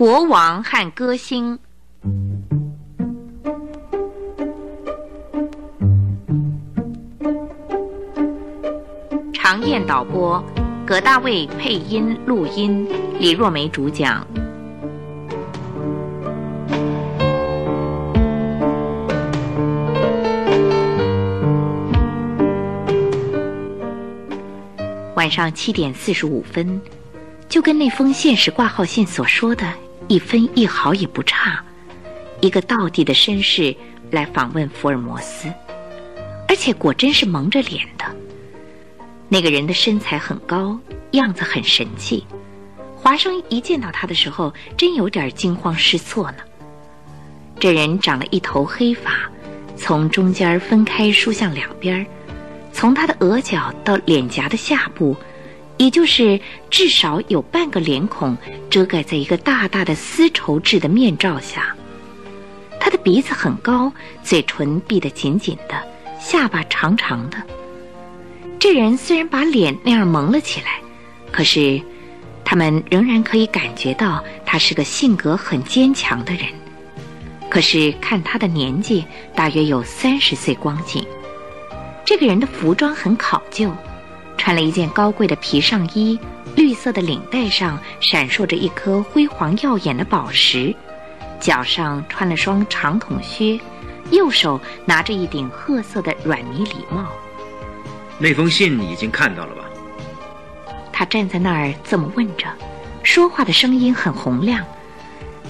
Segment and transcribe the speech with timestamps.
[0.00, 1.58] 国王和歌星。
[9.34, 10.42] 常燕导播，
[10.86, 12.88] 葛大卫配音录音，
[13.18, 14.26] 李若梅主讲。
[25.14, 26.80] 晚上七点四十五分，
[27.50, 29.70] 就跟那封现实挂号信所说的
[30.10, 31.64] 一分一毫也不差。
[32.40, 33.72] 一个道地的绅士
[34.10, 35.46] 来访问福尔摩斯，
[36.48, 38.04] 而且果真是蒙着脸的。
[39.28, 40.76] 那个人的身材很高，
[41.12, 42.26] 样子很神气。
[42.96, 46.38] 华生一见到他的时候，真有点惊慌失措呢。
[47.60, 49.12] 这人长了一头黑发，
[49.76, 52.04] 从中间分开梳向两边。
[52.72, 55.16] 从他的额角到脸颊的下部，
[55.80, 58.36] 也就是至少有半个脸孔
[58.68, 61.74] 遮盖在一个大大的丝绸制的面罩下。
[62.78, 63.90] 他的鼻子很高，
[64.22, 65.82] 嘴唇闭得紧紧的，
[66.20, 67.38] 下巴长长的。
[68.58, 70.82] 这人虽然把脸那样蒙了起来，
[71.32, 71.80] 可是
[72.44, 76.44] 他们仍然可以感觉到他是个性格很坚强的人。
[77.48, 79.02] 可是看他的年纪，
[79.34, 81.02] 大约有三十岁光景。
[82.04, 83.74] 这个人的服装很考究，
[84.40, 86.18] 穿了一件高贵的皮上衣，
[86.56, 90.74] 绿色的领带上闪烁着一颗辉煌耀眼的宝石，
[91.38, 93.60] 脚上穿了双长筒靴，
[94.10, 97.04] 右手拿着一顶褐色的软呢礼帽。
[98.18, 99.64] 那封信你已经看到了吧？
[100.90, 102.46] 他站在那儿这么问着，
[103.02, 104.64] 说话的声音很洪亮，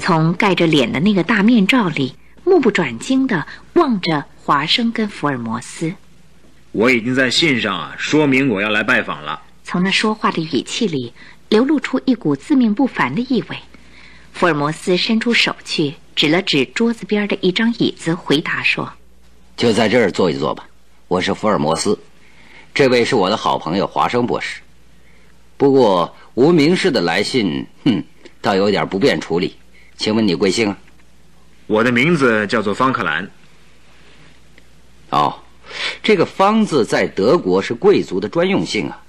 [0.01, 5.95] 从盖着脸的那个大面罩里，目不转睛地望着华生跟福尔摩斯。
[6.73, 9.43] 我已经在信上啊说明我要来拜访了。
[9.65, 11.13] 从那说话的语气里
[11.49, 13.57] 流露出一股自命不凡的意味。
[14.33, 18.93] 福尔摩斯伸出手去，指了指桌子边的一张椅子，回答说
[19.57, 20.65] ：“就在这儿坐一坐吧。
[21.09, 21.99] 我是福尔摩斯，
[22.73, 24.61] 这位是我的好朋友华生博士。
[25.57, 28.03] 不过无名氏的来信，哼，
[28.41, 29.57] 倒有点不便处理。
[29.97, 30.75] 请问你贵姓？
[31.67, 33.29] 我的名字叫做方克兰。
[35.11, 35.35] 哦。”
[36.03, 39.01] 这个“方”字在德国是贵族的专用姓啊，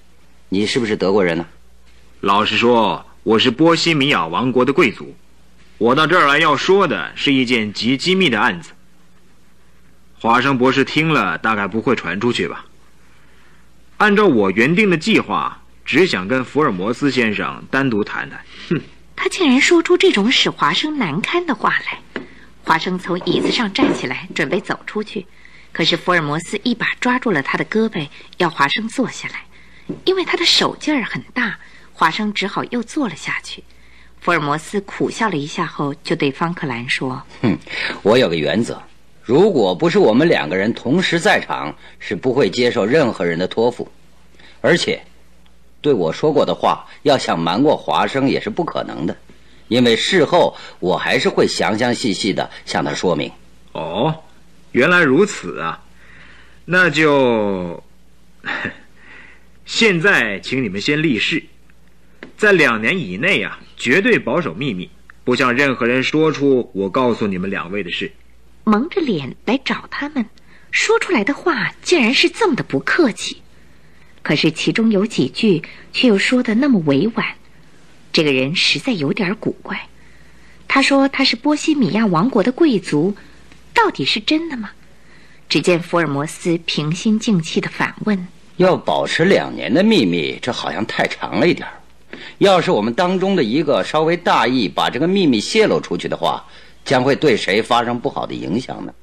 [0.49, 1.45] 你是不是德国人呢？
[2.21, 5.15] 老实说，我是波西米亚王国的贵族。
[5.77, 8.71] 我到这儿来要说的是一件极机密的案子。
[10.19, 12.65] 华生博士听了，大概不会传出去吧？
[13.97, 18.39] 按照我原定的计划，只想跟福尔摩斯先生单独谈谈。
[18.69, 18.79] 哼，
[19.15, 22.23] 他竟然说出这种使华生难堪的话来。
[22.63, 25.25] 华生从椅子上站起来，准备走出去。
[25.71, 29.45] 可是福尔摩斯一把抓住了他的胳膊，要华生坐下来，
[30.05, 31.57] 因为他的手劲儿很大，
[31.93, 33.63] 华生只好又坐了下去。
[34.19, 37.57] 福尔摩斯苦笑了一下后，就对方克兰说：“哼，
[38.03, 38.79] 我有个原则，
[39.23, 43.89] 如果不是我们两个人同时在场，是不会接受任何人的托付，
[44.59, 45.01] 而且，
[45.81, 49.17] 对我说过的话，要想瞒过华生也是不可能的，
[49.69, 53.31] 因为事后我还是会详详细细的向他说明。”
[53.71, 54.13] 哦。
[54.71, 55.83] 原来如此啊，
[56.65, 57.83] 那就
[59.65, 61.43] 现在请你们先立誓，
[62.37, 64.89] 在两年以内啊，绝对保守秘密，
[65.25, 68.11] 不向任何人说出我告诉你们两位的事。
[68.63, 70.25] 蒙着脸来找他们，
[70.71, 73.41] 说出来的话竟然是这么的不客气，
[74.21, 75.61] 可是其中有几句
[75.91, 77.25] 却又说的那么委婉，
[78.13, 79.89] 这个人实在有点古怪。
[80.69, 83.17] 他说他是波西米亚王国的贵族。
[83.83, 84.69] 到底是真的吗？
[85.49, 88.27] 只见福尔摩斯平心静气的反问
[88.57, 91.67] ：“要保持两年的秘密，这好像太长了一点
[92.37, 96.45] 要是我们当中的一个稍微大意，把这个秘密泄露出去的话，
[96.85, 98.93] 将会对谁发生不好的影响呢？”“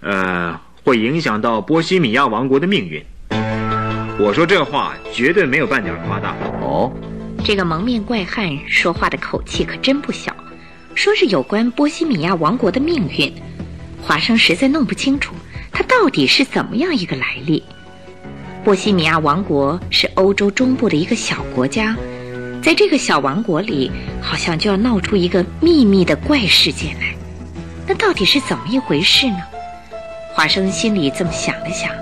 [0.00, 3.02] 呃，会影响到波西米亚王国的命运。”
[4.20, 6.36] 我说这话绝对没有半点夸大。
[6.60, 6.92] 哦，
[7.42, 10.36] 这个蒙面怪汉说话的口气可真不小，
[10.94, 13.32] 说是有关波西米亚王国的命运。
[14.08, 15.34] 华生实在弄不清楚，
[15.70, 17.62] 他到底是怎么样一个来历。
[18.64, 21.94] 波西米亚王国是欧洲中部的一个小国家，
[22.62, 23.90] 在这个小王国里，
[24.22, 27.14] 好像就要闹出一个秘密的怪事件来。
[27.86, 29.42] 那到底是怎么一回事呢？
[30.32, 31.92] 华生心里这么想了想，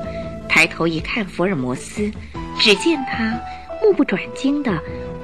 [0.49, 2.09] 抬头一看福尔摩斯，
[2.57, 3.37] 只见他
[3.83, 4.71] 目不转睛地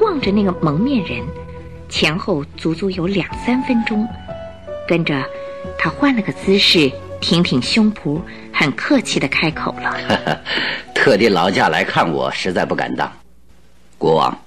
[0.01, 1.25] 望着那个蒙面人，
[1.89, 4.05] 前后足足有两三分钟，
[4.89, 5.25] 跟着。
[5.85, 6.89] 他换了个姿势，
[7.21, 8.21] 挺挺胸脯，
[8.55, 10.41] 很客气的开口了
[10.95, 13.13] ：“特地劳驾来看我，实在不敢当。
[13.99, 14.39] 国王，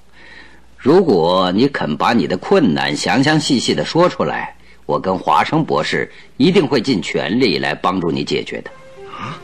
[0.77, 4.55] 如果你肯把你的困难详详细细的说出来，
[4.85, 8.71] 我跟华生博士一定会尽全力来帮助你解决的。
[9.11, 9.37] 啊，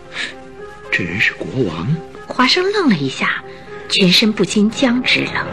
[0.89, 1.93] 这人是国王？
[2.25, 3.43] 华生愣了一下，
[3.89, 5.45] 全身不禁僵直了。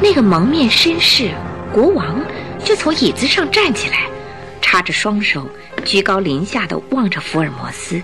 [0.00, 1.32] 那个蒙面绅士
[1.72, 2.24] 国王
[2.64, 4.06] 就从椅子上站起来，
[4.70, 5.48] 插着双手，
[5.84, 8.00] 居高临下的望着福尔摩斯。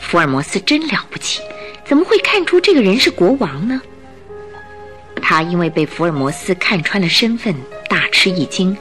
[0.00, 1.42] 福尔摩斯真了不起，
[1.84, 3.78] 怎么会看出这个人是国王呢？
[5.20, 7.54] 他因为被福尔摩斯看穿了身份，
[7.86, 8.74] 大吃一惊，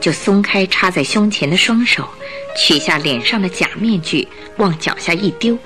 [0.00, 2.08] 就松开插在胸前的双手，
[2.56, 4.26] 取下脸上的假面具，
[4.56, 5.58] 往脚下一丢。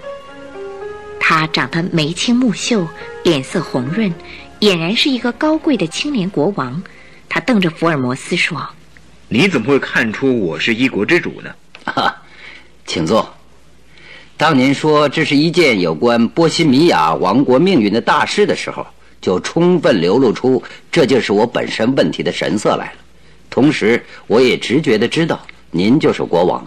[1.21, 2.85] 他长得眉清目秀，
[3.23, 4.13] 脸色红润，
[4.59, 6.83] 俨然是一个高贵的青年国王。
[7.29, 8.69] 他瞪着福尔摩斯说
[9.29, 11.51] ：“你怎么会看出我是一国之主呢？”
[11.85, 12.15] 哈，
[12.87, 13.35] 请坐。
[14.37, 18.87] 当您说这是一件有关波西米亚王国命运的大事的时候。
[19.21, 22.99] 就充分流露出这就是我本身问题的神色来了，
[23.51, 26.65] 同时我也直觉的知道您就是国王，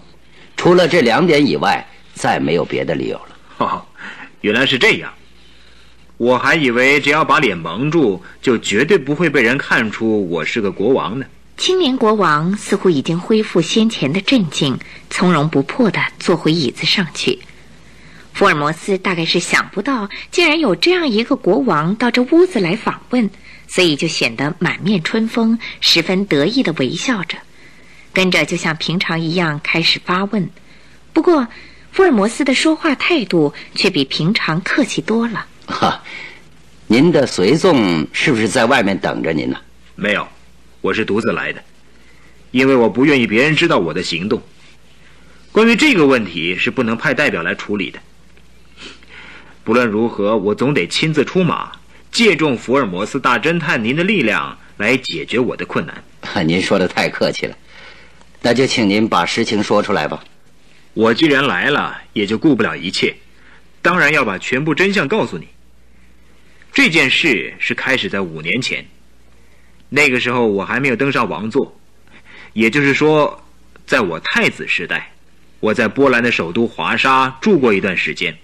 [0.58, 3.38] 除了这两点以外，再没有别的理由了。
[3.60, 3.86] 哦，
[4.42, 5.14] 原来是这样，
[6.18, 11.26] 我还以为只要把脸蒙住，就绝对不会被人看出我是个国王呢。
[11.62, 14.80] 青年国王似乎已经恢复先前的镇静，
[15.12, 17.38] 从容不迫地坐回椅子上去。
[18.34, 23.30] 福尔摩斯大概是想不到，竟然有这样一个国王到这屋子来访问，
[23.68, 27.38] 所以就显得满面春风，十分得意的微笑着，
[28.12, 30.50] 跟着就像平常一样开始发问。
[31.14, 31.48] 不过，
[31.92, 35.46] 福尔摩斯的说话态度却比平常客气多了。
[35.68, 36.02] 哈，
[36.88, 39.60] 您的随从是不是在外面等着您呢？
[39.94, 40.28] 没有，
[40.82, 41.64] 我是独自来的，
[42.50, 44.42] 因为我不愿意别人知道我的行动。
[45.52, 48.00] 关于这个问题，是不能派代表来处理的。
[49.64, 51.72] 不论如何，我总得亲自出马，
[52.12, 56.04] 借重福尔摩斯大侦探您的力量来解决我的困难。
[56.48, 57.56] 您说的太客气了，
[58.42, 60.24] 那就请您把实情说出来吧。
[60.96, 63.16] 我既然来了，也就顾不了一切，
[63.84, 65.48] 当然要把全部真相告诉你。
[66.74, 68.86] 这件事是开始在五年前，
[69.94, 71.78] 那个时候我还没有登上王座，
[72.54, 73.44] 也就是说，
[73.86, 75.12] 在我太子时代，
[75.60, 78.38] 我在波兰的首都华沙住过一段时间。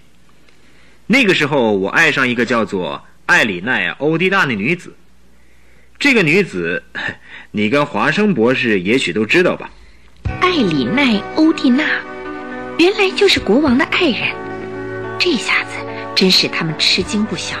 [1.06, 4.94] 那个时候，我爱上一个叫做艾里奈·欧蒂娜的女子。
[5.98, 6.82] 这个女子，
[7.50, 9.70] 你跟华生博士也许都知道吧？
[10.42, 11.82] 艾里奈·欧蒂娜，
[12.78, 14.28] 原来就是国王的爱人。
[15.18, 15.70] 这下子
[16.14, 17.56] 真使他们吃惊不小。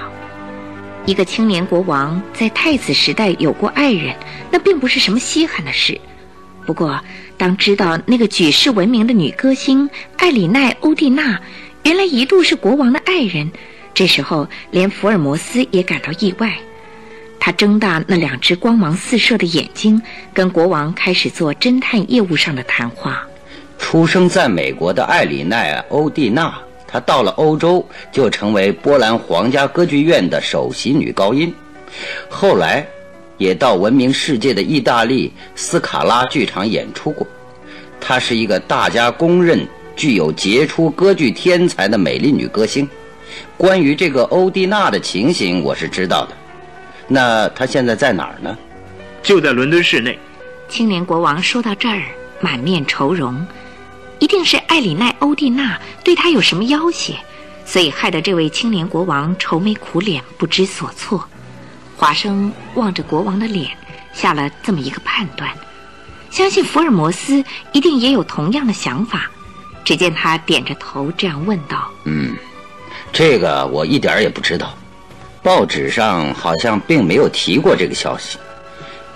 [1.08, 4.14] 一个青年国王在太子时代有过爱人，
[4.50, 5.98] 那并不是什么稀罕的事。
[6.66, 7.00] 不过，
[7.38, 9.88] 当知道那个举世闻名的女歌星
[10.18, 11.40] 艾里奈·欧蒂娜，
[11.82, 13.50] 原来一度是国王的爱人，
[13.94, 16.52] 这时候连福尔摩斯也感到意外。
[17.40, 20.02] 他睁大那两只光芒四射的眼睛，
[20.34, 23.26] 跟国王开始做侦探业务上的谈话。
[23.78, 26.54] 出生在美国的艾里奈·欧蒂娜，
[26.88, 31.54] 她到了欧洲就成为波兰皇家歌剧院的首席女高音，
[32.28, 32.84] 后来
[33.36, 37.26] 也到闻名世界的意大利斯卡拉剧场演出过。
[38.00, 39.64] 她是一个大家公认。
[39.98, 42.88] 具有杰出歌剧天才的美丽女歌星，
[43.56, 46.36] 关于这个欧蒂娜的情形我是知道的。
[47.08, 48.56] 那她现在在哪儿呢？
[49.24, 50.16] 就在伦敦市内。
[50.68, 52.00] 青年国王说到这儿，
[52.40, 53.44] 满面愁容，
[54.18, 57.14] 一定是艾里奈·欧蒂娜对他有什么要挟，
[57.64, 61.24] 所以害得这位青年国王愁眉苦脸，不知所措。
[61.96, 63.70] 华生望着国王的脸，
[64.12, 65.50] 下了这么一个判断：
[66.30, 69.30] 相信福尔摩斯一定也有同样的想法。
[69.84, 72.36] 只见他点着头，这样问道：“嗯，
[73.10, 74.76] 这个我一点也不知道，
[75.42, 78.36] 报纸上好像并没有提过这个消息。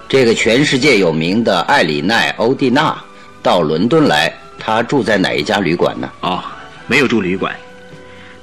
[0.08, 2.96] 这个全世界有名的艾里奈·欧蒂娜
[3.42, 4.32] 到伦敦来，
[4.64, 6.08] 她住在哪一家旅馆呢？
[6.20, 6.40] 哦，
[6.86, 7.52] 没有住旅馆，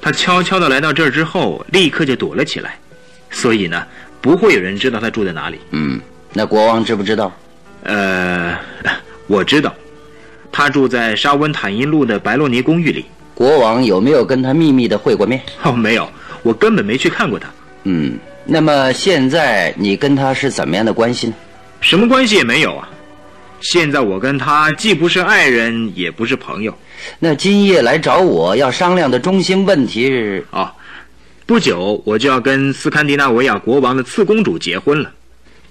[0.02, 2.78] 他悄悄地来到这儿之后，立刻就躲了起来，
[3.30, 3.82] 所以呢，
[4.20, 5.58] 不会有人知道他住在哪里。
[5.70, 5.98] 嗯，
[6.34, 7.32] 那国王知不知道？
[7.84, 8.54] 呃，
[9.26, 9.74] 我知道。”
[10.52, 13.06] 他住在沙温坦因路的白洛尼公寓里。
[13.34, 15.40] 国王有没有跟他秘密的会过面？
[15.62, 16.06] 哦，没有，
[16.42, 17.48] 我根本没去看过他。
[17.84, 21.34] 嗯，那么现在你跟他是怎么样的关系呢？
[21.80, 22.86] 什么关系也没有啊。
[23.60, 26.76] 现在我跟他既不是爱人，也不是朋友。
[27.18, 30.46] 那今夜来找我要商量的中心问题是……
[30.50, 30.72] 啊，
[31.46, 35.12] 不久我就要跟斯堪的纳维亚国王的次公主结婚了，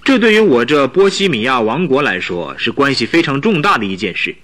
[0.03, 4.35] 这对于我这波西米亚王国来说是关系非常重大的一件事。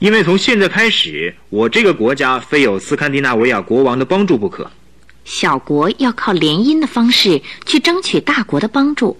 [0.00, 4.70] 因为从现在开始，我这个国家非有斯堪的纳维亚国王的帮助不可。
[5.24, 9.16] 小国要靠联姻的方式去争取大国的帮助，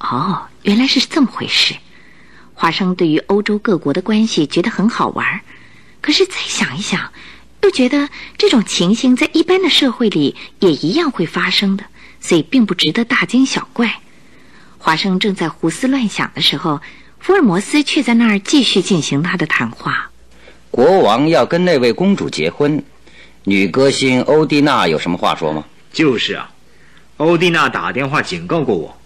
[0.00, 1.74] 哦，原来是这么回事。
[2.58, 5.42] 华生对于欧洲各国的关系觉得很好玩，
[6.00, 7.12] 可是再想一想，
[7.62, 8.08] 又觉得
[8.38, 11.84] 这种情形在一般的社会里也一样会发生的，
[12.18, 14.00] 所以并不值得大惊小怪。
[14.78, 16.80] 华生正在胡思乱想的时候，
[17.20, 20.10] 福尔摩斯却在那儿继续进行他的谈话。
[20.70, 22.82] 国王要跟那位公主结婚，
[23.44, 25.62] 女歌星欧蒂娜有什么话说吗？
[25.92, 26.50] 就是啊，
[27.18, 28.96] 欧蒂娜打电话警告过我，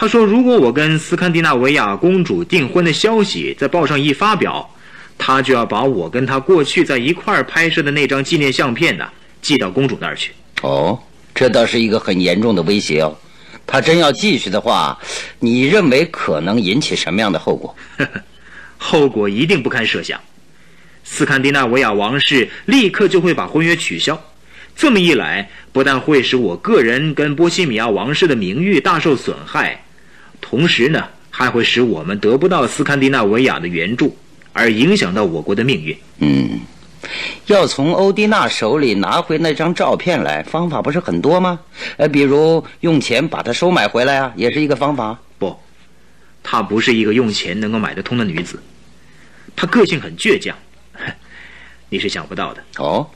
[0.00, 4.70] 她说如果我跟斯堪的纳维亚公主订婚的消息在报上一发表，
[5.18, 9.04] 他就要把我跟他过去在一块儿拍摄的那张纪念相片呢
[9.42, 10.30] 寄到公主那儿去。
[10.62, 10.96] 哦，
[11.34, 13.18] 这倒是一个很严重的威胁哦。
[13.66, 14.96] 他真要继续的话，
[15.40, 17.74] 你认为可能引起什么样的后果？
[18.78, 20.20] 后果一定不堪设想。
[21.02, 24.16] 斯堪的纳维亚王室立刻就会把婚约取消。
[24.76, 29.82] 这么一来，不但会使我个人跟波西米亚王室的名誉大受损害，
[30.40, 34.16] 同时呢，还会使我们得不到斯堪的纳维亚的援助，
[34.52, 35.96] 而影响到我国的命运。
[36.18, 36.60] 嗯。
[37.46, 41.58] 要从欧迪娜手里拿回那张照片来，方法不是很多吗？
[41.96, 45.16] 呃，比如用钱把它收买回来啊，也是一个方法。
[45.38, 45.56] 不，
[46.42, 48.60] 她不是一个用钱能够买得通的女子，
[49.54, 50.54] 她个性很倔强，
[51.88, 52.62] 你是想不到的。
[52.78, 53.08] 哦，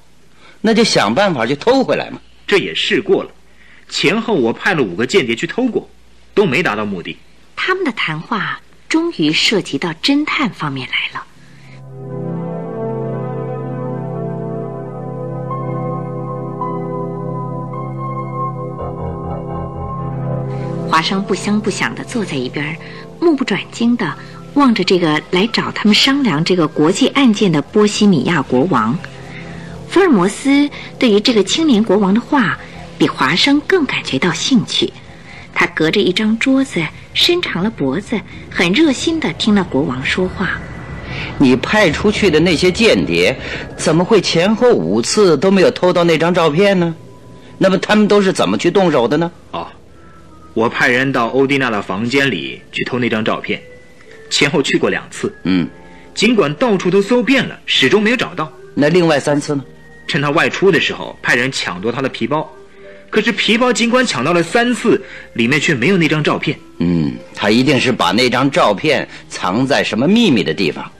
[0.60, 2.20] 那就想办法去偷回来嘛。
[2.46, 3.30] 这也试过了，
[3.88, 5.90] 前后我派了五个间谍去偷过，
[6.34, 7.18] 都没达到目的。
[7.56, 11.26] 他们的谈话终于涉及到侦探方面来了。
[20.90, 22.76] 华生不声不响地坐在一边，
[23.18, 24.12] 目不转睛地
[24.54, 28.96] 望着这个来找他们商量这个国际案件的波西米亚国王。
[29.88, 32.58] 福尔摩斯对于这个青年国王的话，
[32.98, 34.92] 比华生更感觉到兴趣。
[35.62, 36.82] 他隔着一张桌子，
[37.14, 40.58] 伸长了脖子，很热心地听了国王说话。
[41.38, 43.32] 你派出去的那些间谍，
[43.76, 46.92] 怎么会前后五次都没有偷到那张照片呢？
[47.58, 49.30] 那么他们都是怎么去动手的呢？
[49.52, 49.68] 哦。
[50.52, 53.62] 我派人到欧蒂娜的房间里去偷那张照片，
[54.30, 55.32] 前后去过两次。
[55.44, 55.68] 嗯，
[56.12, 58.52] 尽管到处都搜遍了，始终没有找到。
[58.74, 59.62] 那另外三次呢？
[60.08, 62.52] 趁他外出的时候，派人抢夺他的皮包，
[63.12, 64.98] 可是皮包尽管抢到了三次，
[65.34, 66.58] 里面却没有那张照片。
[66.78, 70.90] 嗯，他一定是把那张照片藏在什么秘密的地方。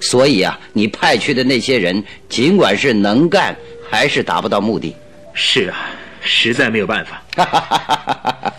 [0.00, 3.54] 所以啊，你派去的那些人，尽管是能干，
[3.90, 4.96] 还是达不到目的。
[5.34, 5.90] 是啊，
[6.22, 7.22] 实在没有办法。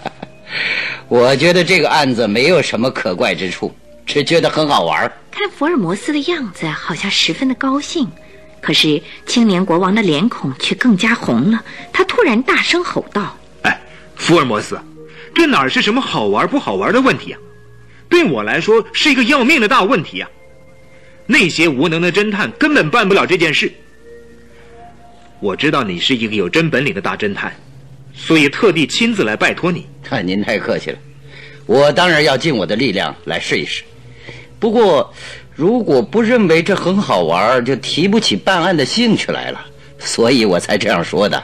[1.10, 3.74] 我觉得这个案子没有什么可怪之处，
[4.06, 5.12] 只觉得很好玩。
[5.32, 8.08] 看福尔摩斯的样子，好像十分的高兴。
[8.62, 11.64] 可是青年国王的脸孔却更加红了。
[11.92, 13.82] 他突然大声吼道：“哎，
[14.16, 14.80] 福尔摩斯，
[15.34, 17.40] 这哪是什么好玩不好玩的问题啊？
[18.10, 20.30] 对我来说是一个要命的大问题啊！
[21.26, 23.72] 那些无能的侦探根本办不了这件事。
[25.40, 27.54] 我知道你是一个有真本领的大侦探。”
[28.14, 29.88] 所以特地亲自来拜托你。
[30.04, 30.98] 看您太客气了，
[31.68, 33.84] 我当然要尽我的力量来试一试。
[34.60, 35.14] 不过，
[35.60, 39.60] 如果不认为这很好玩，就提不起办案的兴趣来了。
[39.98, 41.44] 所以我才这样说的。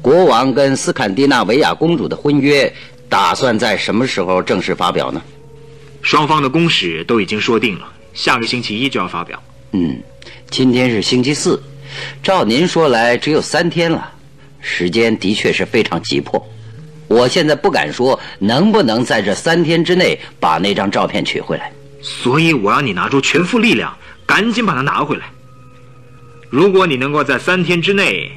[0.00, 2.72] 国王跟斯堪的纳维亚公主的婚约，
[3.06, 5.20] 打算在什么时候正式发表呢？
[6.00, 9.38] 双方的公使都已经说定了，下个星期一就要发表。
[9.72, 10.00] 嗯，
[10.48, 11.62] 今天是星期四，
[12.22, 14.10] 照您说来，只有三天了。
[14.58, 16.42] 时间的确是非常急迫，
[17.08, 21.70] 我现在不敢说能不能在这三天之内把那张照片取回来，
[22.00, 25.26] 所以我要你拿出全副力量，赶紧把它拿回来。
[26.50, 28.30] 如果你能够在三天之内，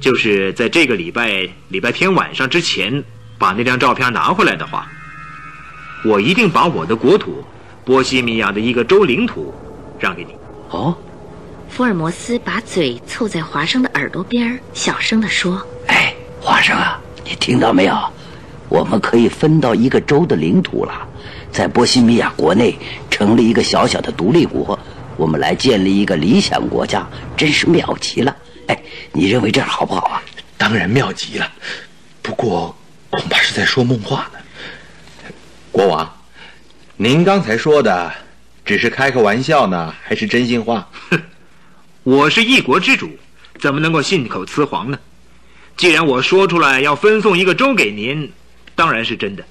[0.00, 3.02] 就是在这个礼拜礼拜天晚上之前
[3.38, 4.86] 把那张照片拿回来的话，
[6.04, 7.44] 我一定把我的国土
[7.84, 9.54] 波西米亚的一个州领土
[9.98, 10.34] 让给你。
[10.70, 10.96] 哦。
[11.68, 17.94] 福尔摩斯把嘴凑在华生的耳朵边小声地说：“哎，华生啊，你听到没有？
[18.68, 21.06] 我们可以分到一个州的领土了，
[21.56, 22.78] 在波西米亚国内
[23.10, 24.78] 成立一个小小的独立国，
[25.16, 28.36] 我们来建立一个理想国家，真是妙极了！
[28.66, 28.78] 哎，
[29.10, 30.22] 你认为这样好不好啊？
[30.58, 31.50] 当然妙极了，
[32.20, 32.76] 不过
[33.08, 34.38] 恐怕是在说梦话呢。
[35.72, 36.14] 国王，
[36.98, 38.12] 您刚才说的，
[38.62, 41.18] 只是开个玩笑呢，还是真心话？”哼。
[42.04, 43.08] 我是一国之主，
[43.58, 44.98] 怎么能够信口雌黄呢？
[45.74, 48.30] 既然我说出来要分送一个州给您，
[48.74, 49.42] 当然是真的。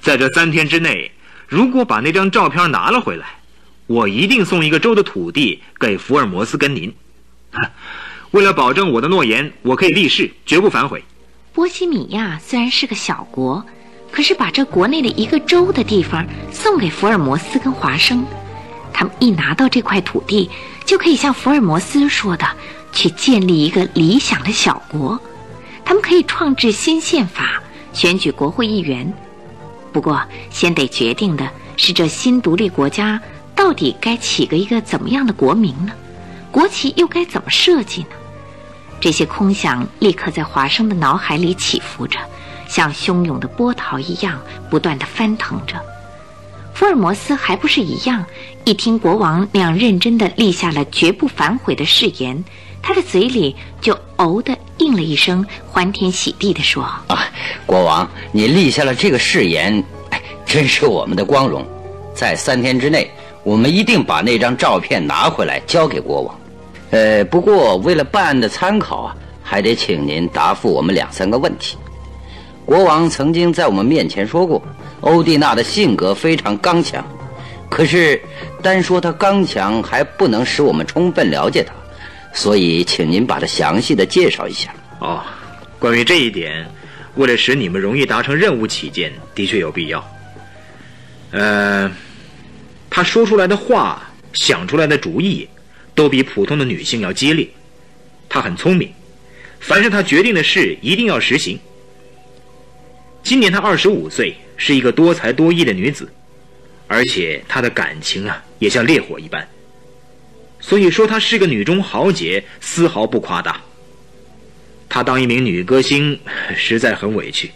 [0.00, 1.10] 在这三天之内，
[1.52, 3.26] 如果把那张照片拿了回来，
[3.86, 6.90] 我一定送一个州的土地给福尔摩斯跟您。
[8.32, 11.04] 为了保证我的诺言，我可以立誓绝不反悔。
[11.52, 13.62] 波西米亚虽然是个小国，
[14.10, 18.24] 可是把这国内的一个州的地方送给福尔摩斯跟华生，
[18.90, 20.48] 他们一拿到这块土地，
[20.86, 22.46] 就可以像福尔摩斯说的，
[22.94, 25.20] 去建立一个理想的小国。
[25.84, 29.12] 他们可以创制新宪法，选举国会议员。
[29.92, 33.20] 不过，先得决定的是这新独立国家
[33.54, 35.92] 到底该起个一个怎么样的国名呢？
[36.50, 38.08] 国旗又该怎么设计呢？
[39.00, 42.18] 这些空想立刻在华生的脑海里起伏着，
[42.68, 45.74] 像汹涌的波涛一样不断的翻腾着。
[46.72, 48.24] 福尔摩斯还不是一样，
[48.64, 52.42] 一听国王那样认真的立下了绝不反悔的誓言，
[52.80, 57.28] 他的嘴里就哦的应了一声，欢天喜地地说：“啊，
[57.64, 59.82] 国王，你立下了这个誓言，
[60.44, 61.64] 真是我们的光荣。
[62.14, 63.10] 在三天之内，
[63.44, 66.38] 我们一定把那张照片拿回来交给国王。”
[66.90, 71.78] 呃，不过为了办案的参考啊，还得请您答复我们两三个问题。
[72.66, 74.60] 国王曾经在我们面前说过，
[75.00, 77.02] 欧蒂娜的性格非常刚强，
[77.70, 78.20] 可是
[78.60, 81.72] 单说她刚强还不能使我们充分了解她，
[82.32, 84.74] 所以请您把她详细的介绍一下。
[85.00, 85.22] 哦，
[85.78, 86.66] 关于这一点，
[87.16, 90.04] 为了使你们容易达成任务起见，的确有必要。
[91.30, 91.90] 呃，
[92.90, 95.48] 他说出来的话，想出来的主意。
[95.94, 97.46] 都比普通的女性要激烈，
[98.26, 98.90] 她很聪明，
[99.60, 101.60] 凡是她决定的事一定要实行。
[103.22, 106.10] 今年她二十五岁，是一个多才多艺的女子，
[106.88, 109.46] 而且她的感情啊也像烈火一般，
[110.62, 113.60] 所以说她是个女中豪杰，丝毫不夸大。
[114.88, 116.18] 她当一名女歌星
[116.56, 117.50] 实在很委屈，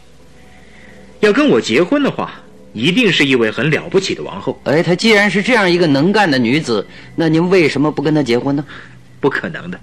[1.20, 2.42] 要跟我结婚的话。
[2.72, 4.60] 一定是一位很了不起的王后。
[4.64, 8.62] 哎，她既然是这样一个能干的女子，那您为什么不跟她结婚呢？
[9.18, 9.80] 不可能的。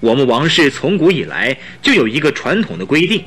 [0.00, 3.22] 我们王室从古以来就有一个传统的规定：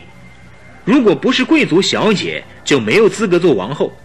[0.84, 3.98] 如果不是贵族小姐，就没有资格做王后。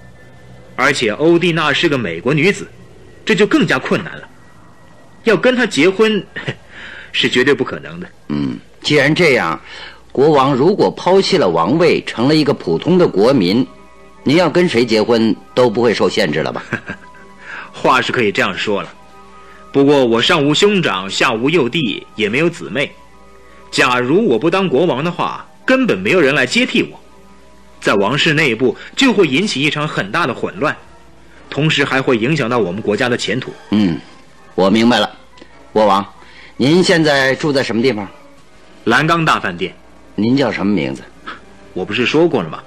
[0.76, 2.68] 而且欧蒂娜是个美国女子，
[3.24, 4.27] 这就更加困难了。
[5.28, 6.24] 要跟他结婚，
[7.12, 8.08] 是绝对不可能的。
[8.28, 9.60] 嗯，既然这样，
[10.10, 13.66] 国王如果抛弃了王位，成了一个普通的国民。
[14.24, 16.62] 您要跟谁结婚都不会受限制了吧？
[17.72, 18.92] 话是可以这样说了，
[19.72, 22.90] 不过我上无兄长，下无幼弟，也没有姊妹。
[23.70, 27.00] 假如我不当国王的话，根本没有人来接替我，
[27.80, 30.76] 在王室内部就会引起一场很大的混乱，
[31.48, 33.52] 同时还会影响到我们国家的前途。
[33.70, 33.98] 嗯，
[34.58, 35.08] 我明白了，
[35.72, 36.04] 国王，
[36.56, 38.08] 您现在住在什么地方？
[38.86, 39.72] 蓝钢大饭店。
[40.16, 41.00] 您叫什么名字？
[41.74, 42.60] 我不是说过了吗？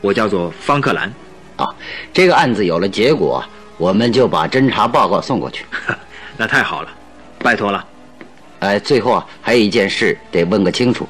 [0.00, 1.08] 我叫做方克兰，
[1.54, 1.64] 啊，
[2.12, 3.40] 这个案子有了结果，
[3.76, 5.64] 我们就把侦查报告送过去。
[6.36, 6.90] 那太好了，
[7.38, 7.86] 拜托了。
[8.58, 11.08] 哎，最后啊，还有一件事得问个清楚，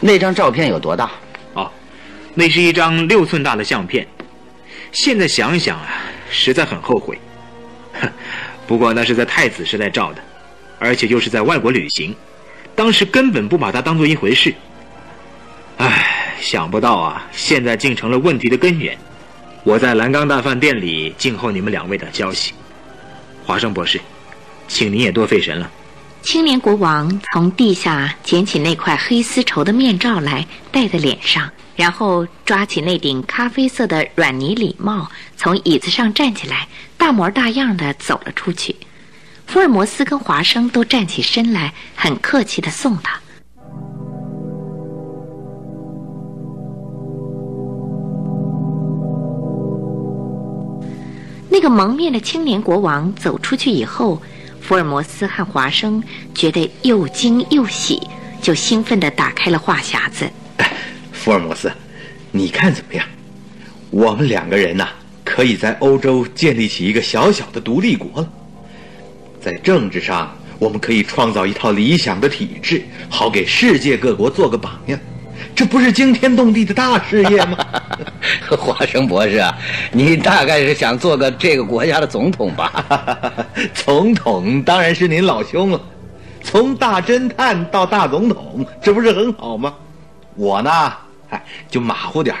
[0.00, 1.10] 那张照片有多大？
[1.52, 1.70] 哦，
[2.32, 4.08] 那是一张六寸大的相片。
[4.92, 5.88] 现在想想啊，
[6.30, 7.18] 实在很后悔。
[8.66, 10.22] 不过那是在太子时代照的，
[10.78, 12.14] 而且又是在外国旅行，
[12.74, 14.54] 当时根本不把它当做一回事。
[15.78, 16.12] 唉。
[16.38, 18.96] 想不到啊，现在竟成了问题的根源。
[19.64, 22.52] 我在蓝钢大饭店里静候你们两位的消息。
[23.42, 23.98] 华生博士，
[24.68, 25.70] 请您也多费神了。
[26.20, 36.68] 青年国王从地下捡起那块黑丝绸的面罩来戴在脸上，然后抓起那顶咖啡色的软呢礼帽，从椅子上站起来，
[37.06, 38.74] 大模大样的走了出去。
[39.46, 43.16] 福尔摩斯跟华生都站起身来，很客气的送他。
[51.48, 54.20] 那个蒙面的青年国王走出去以后，
[54.60, 56.02] 福尔摩斯和华生
[56.34, 58.02] 觉得又惊又喜，
[58.42, 60.28] 就兴奋地打开了话匣子。
[61.12, 61.70] 福尔摩斯，
[62.32, 63.06] 你看怎么样？
[63.92, 64.88] 我们两个人呐，
[65.26, 68.28] 可以在欧洲建立起一个小小的独立国了。
[69.40, 74.98] 在政治上，我们可以创造一套理想的体制，好给世界各国做个榜样。
[75.54, 77.58] 这不是惊天动地的大事业吗？
[78.56, 79.56] 华生博士啊，
[79.90, 83.26] 你大概是想做个这个国家的总统吧？
[83.74, 85.80] 总统当然是您老兄了，
[86.42, 89.74] 从大侦探到大总统，这不是很好吗？
[90.36, 90.70] 我呢，
[91.30, 92.36] 哎，就马虎点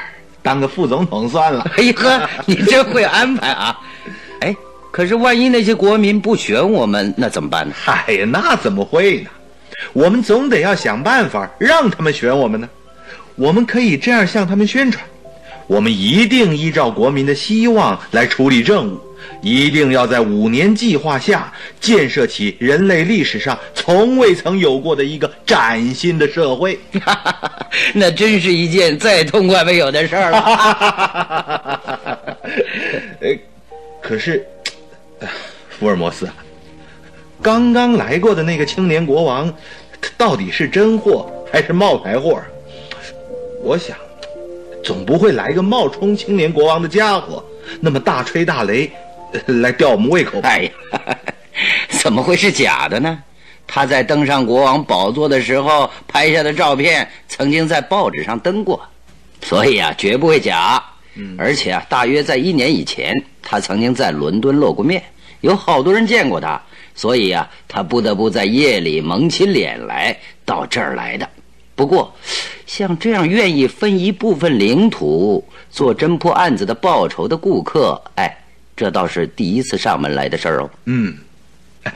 [0.46, 1.68] 当个副总统算了。
[1.76, 3.76] 哎呀呵，你真会安排啊！
[4.38, 4.54] 哎，
[4.92, 7.74] 可是万一那些国民不选我们，那怎么办呢？
[7.86, 9.30] 哎呀，那怎么会呢？
[9.92, 12.68] 我们总得要想办法让他们选我们呢。
[13.34, 15.04] 我们可以这样向他们宣传：
[15.66, 19.00] 我们一定依照国民的希望来处理政务，
[19.40, 26.78] 一定要在五年计划下建设起人类历史上从未曾有过的一个崭新的社会。
[27.94, 31.80] 那真是一件再痛快没有的事儿了。
[33.20, 33.38] 呃，
[34.00, 34.46] 可是，
[35.68, 36.28] 福尔摩斯，
[37.42, 39.52] 刚刚来过的那个青年国王，
[40.00, 42.40] 他到底是真货还是冒牌货？
[43.62, 43.96] 我想，
[44.82, 47.44] 总不会来个冒充青年国王的家伙，
[47.80, 48.88] 那么大吹大擂。
[49.46, 50.40] 来吊我们胃口！
[50.42, 50.70] 哎呀，
[52.00, 53.18] 怎么会是假的呢？
[53.66, 58.80] 他在登上国王宝座的时候拍下的照片，曾经在报纸上登过，
[59.42, 60.82] 所以啊，绝不会假。
[61.16, 63.12] 嗯，而且啊，大约在一年以前，
[63.42, 65.02] 他曾经在伦敦露过面，
[65.40, 66.62] 有好多人见过他，
[66.94, 71.28] 所以啊，他不得不在夜里蒙起脸来到这儿来的。
[71.74, 72.14] 不过，
[72.66, 78.36] 像这样愿意分一部分领土做侦破案子的报酬的顾客，哎。
[78.76, 80.70] 这倒是第一次上门来的事儿哦。
[80.84, 81.16] 嗯，
[81.84, 81.94] 哎，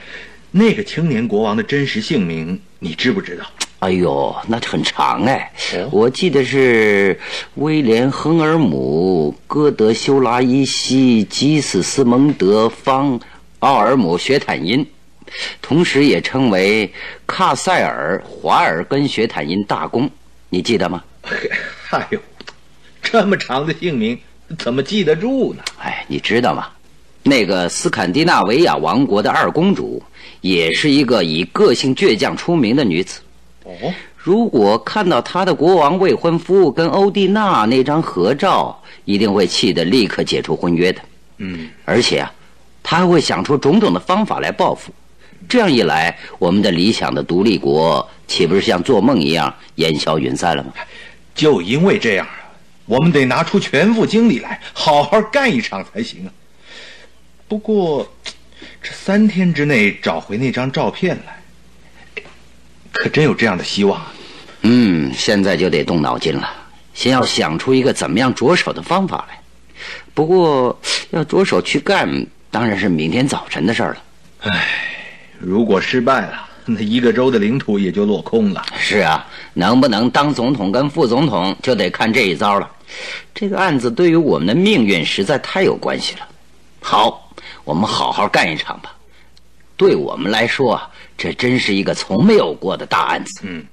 [0.50, 3.44] 那个青年国王的真实姓名你知不知道？
[3.80, 5.52] 哎呦，那很长哎，
[5.90, 7.18] 我记得是
[7.54, 13.18] 威廉·亨尔姆·戈德修拉伊西基斯斯蒙德方
[13.60, 14.86] 奥尔姆雪坦因，
[15.62, 16.92] 同时也称为
[17.26, 20.10] 卡塞尔华尔根雪坦因大公，
[20.50, 21.02] 你记得吗？
[21.90, 22.20] 哎呦，
[23.02, 24.18] 这么长的姓名。
[24.58, 25.62] 怎么记得住呢？
[25.78, 26.66] 哎，你知道吗？
[27.22, 30.02] 那个斯堪的纳维亚王国的二公主，
[30.40, 33.20] 也是一个以个性倔强出名的女子。
[33.64, 41.00] 哦，如果看到她的国王未婚夫跟欧蒂娜那张合照，一定会气得立刻解除婚约的。
[41.38, 42.32] 嗯，而且啊，
[42.82, 44.90] 她还会想出种种的方法来报复。
[45.48, 50.72] 这样一来，我们的理想的独立国岂不是像做梦一样烟消云散了吗？
[51.34, 52.26] 就因为这样。
[52.90, 56.32] 我们得拿出全副精力来，好好干一场才行啊！
[57.46, 58.12] 不过，
[58.82, 62.22] 这三天之内找回那张照片来，
[62.90, 64.04] 可真有这样的希望？
[64.62, 66.52] 嗯，现在就得动脑筋了，
[66.92, 69.40] 先要想出一个怎么样着手的方法来。
[70.12, 70.76] 不过，
[71.10, 74.02] 要着手去干，当然是明天早晨的事儿了。
[74.40, 74.66] 唉，
[75.38, 78.62] 如果失败了，那一个州的领土也就落空了。
[78.78, 82.70] 是啊，能不能当总统跟副总统，就得看这一招了。
[83.34, 86.28] 这个案子对于我们的命运实在太有关系了。
[86.80, 87.32] 好，
[87.64, 88.94] 我们好好干一场吧。
[89.76, 93.40] 对我们来说啊，这真是一个从没有过的大案子。
[93.42, 93.64] 嗯。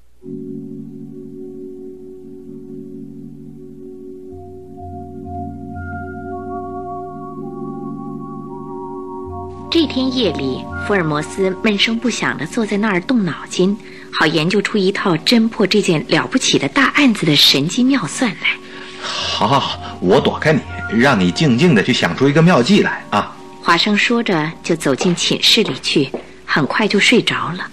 [9.69, 13.77] 这天夜里，福尔摩斯闷声不响地坐在那儿动脑筋，
[14.17, 18.57] 好研究出一套侦破这件了不起的大案子的神机妙算来。
[19.01, 20.61] 好，好，好，我躲开你，
[20.97, 23.35] 让你静静的去想出一个妙计来啊！
[23.61, 26.09] 华生说着，就走进寝室里去，
[26.45, 27.67] 很快就睡着了。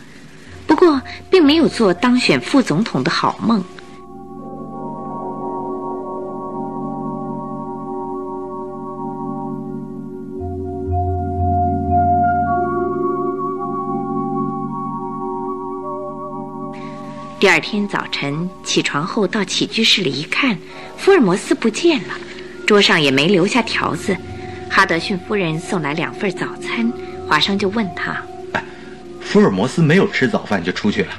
[0.67, 3.63] 不过，并没有做当选副总统的好梦。
[17.45, 20.59] 第二天早晨起床后，到起居室里一看，
[20.97, 22.15] 福尔摩斯不见了，
[22.67, 24.17] 桌上也没留下条子。
[24.71, 26.91] 哈德逊夫人送来两份早餐，
[27.29, 28.17] 华生就问他
[28.53, 28.65] ：“哎，
[29.21, 31.13] 福尔摩斯没有吃早饭就出去了？”“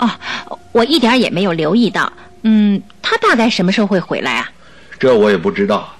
[0.00, 2.12] 哦，我一点也没有留意到。
[2.42, 4.52] 嗯，他大概什么时候会回来啊
[5.00, 5.96] ？”“这我也不知道。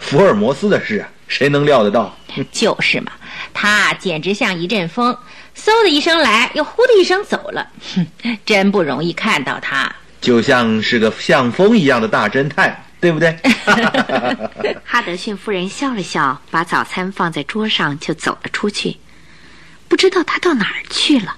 [0.00, 2.12] 福尔摩斯的事啊，谁能料得到
[2.50, 3.12] ？”“就是嘛，
[3.54, 5.16] 他简直像一阵风。”
[5.56, 8.06] 嗖的一声来，又呼的一声走了，哼，
[8.44, 13.36] 真不容易看到他，就像是个像风一样的大侦探，对不对？
[14.84, 18.96] 哈德逊夫人笑了笑，把早餐放在桌上，就走了出去。
[19.88, 21.36] 不知道他到哪儿去了。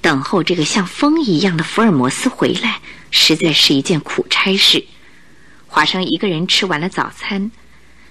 [0.00, 2.80] 等候这个像风一样的福尔摩斯回来，
[3.12, 4.84] 实在是一件苦差事。
[5.68, 7.50] 华生一个人吃完了早餐，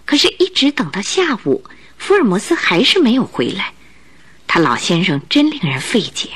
[0.05, 1.63] 可是，一直等到下午，
[1.97, 3.73] 福尔摩斯还是没有回来。
[4.53, 6.27] 他老先生真令人费解，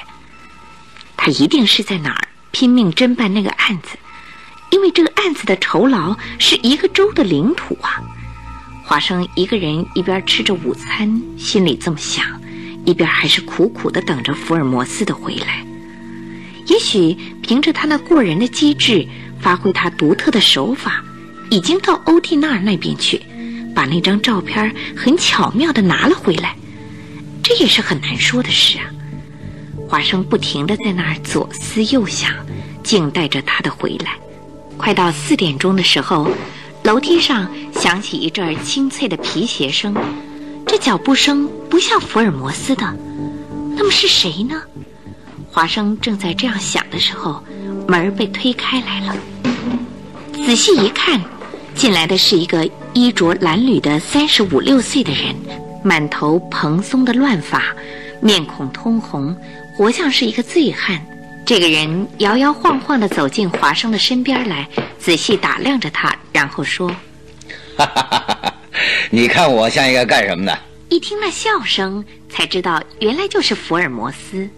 [1.17, 3.97] 他一定是在哪儿拼命侦办那个案子，
[4.71, 8.01] 因为这个案子的酬劳是一个州的领土啊。
[8.85, 12.23] 华生一个人一边吃着午餐，心里这么想，
[12.85, 15.65] 一边还是苦苦的等着福尔摩斯的回来。
[16.67, 19.05] 也许凭着他那过人的机智，
[19.41, 21.03] 发挥他独特的手法，
[21.49, 23.21] 已经到欧蒂娜那边去，
[23.75, 26.55] 把那张照片很巧妙的拿了回来。
[27.47, 28.89] 这也是很难说的事啊！
[29.87, 32.31] 华生不停地在那儿左思右想，
[32.83, 34.13] 静待着他的回来。
[34.77, 36.27] 快到四点钟的时候，
[36.81, 39.93] 楼梯上响起一阵清脆的皮鞋声，
[40.65, 42.93] 这这脚步声不像福尔摩斯的，
[43.77, 44.61] 那么是谁呢？
[45.49, 47.41] 华生正在这样想的时候，
[47.87, 49.15] 门被推开来了。
[50.33, 51.21] 仔细一看，
[51.75, 55.33] 进来的是一个衣着褴褛的三十五六岁的人，
[55.85, 57.63] 满头蓬松的乱发，
[58.19, 59.37] 面孔通红，
[59.77, 60.99] 活像是一个醉汉。
[61.45, 64.67] 这个人摇摇晃晃地走进华生的身边来，
[64.97, 66.89] 仔细打量着他，然后说
[67.77, 68.53] ：“哈哈哈哈
[69.11, 70.57] 你看我像一个干什么的？”
[70.89, 74.49] 一听那笑声，才知道原来就是福尔摩斯。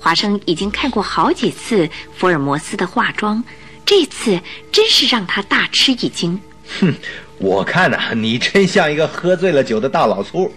[0.00, 3.44] 华生已经看过好几次福尔摩斯的化妆，
[3.86, 4.40] 这次
[4.72, 6.40] 真是让他大吃一惊。
[6.80, 6.92] 哼，
[7.40, 10.52] 我看呐，你真像一个喝醉了酒的大老粗。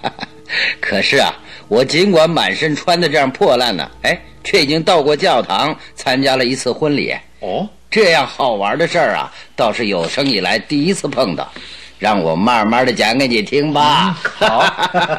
[0.80, 1.34] 可是啊，
[1.68, 4.18] 我尽管满身穿的这样破烂呢，哎。
[4.44, 11.48] 却已经到过教堂参加了一次婚礼哦，这样好玩的事儿啊，倒是有生以来第一次碰到，
[11.96, 14.18] 让我慢慢的讲给你听吧。
[14.24, 14.58] 好，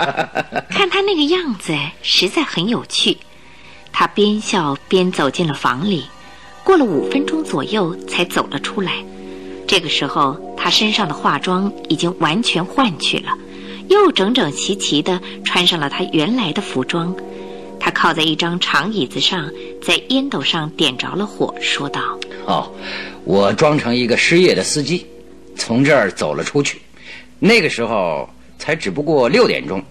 [0.69, 3.17] 看他那个样子，实在很有趣。
[3.93, 6.05] 他边笑边走进了房里，
[6.61, 8.91] 过了五分钟左右才走了出来。
[9.67, 13.37] 这个时候，他身上的化妆已经完全换去了，
[13.89, 17.15] 又整整齐齐的穿上了他原来的服装。
[17.79, 19.49] 他靠在一张长椅子上，
[19.81, 22.71] 在烟斗上点着了火，说道：“哦，
[23.25, 25.05] 我装成一个失业的司机，
[25.57, 26.81] 从这儿走了出去。
[27.39, 29.83] 那个时候才只不过六点钟，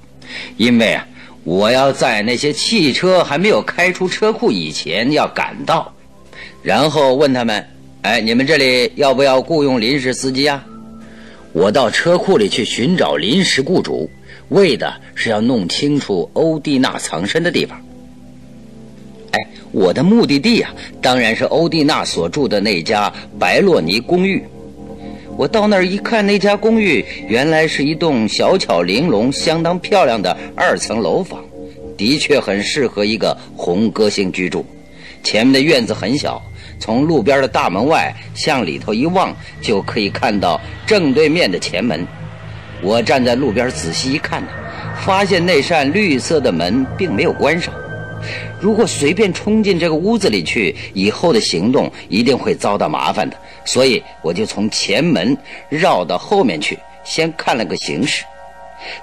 [0.56, 1.06] 因为啊，
[1.44, 5.92] 我要在那些汽车还没有开出车库以前要赶到，
[6.62, 7.62] 然后问他们：
[8.02, 10.64] 哎，你们这里要不要雇佣临时司机啊？
[11.52, 14.08] 我到车库里去寻找临时雇主。”
[14.48, 17.80] 为的是要弄清楚欧蒂娜藏身的地方。
[19.30, 24.42] 哎，我的目的地啊，当然是欧蒂娜所住的那家白洛尼公寓。
[25.38, 31.42] 我到那儿一看，那家公寓原来是一栋小巧玲珑、相当漂亮的二层楼房，
[31.96, 34.66] 的确很适合一个红歌星居住。
[35.22, 36.42] 前面的院子很小，
[36.82, 42.04] 从路边的大门外向里头一望，就可以看到正对面的前门。
[42.82, 44.48] 我站在路边仔细一看呢，
[45.06, 47.72] 发现那扇绿色的门并没有关上。
[48.60, 53.36] 如果随便冲进这个屋子里去，以后的行动一定会遭到麻烦的。
[53.64, 58.24] 所以我就从前门绕到后面去，先看了个形势。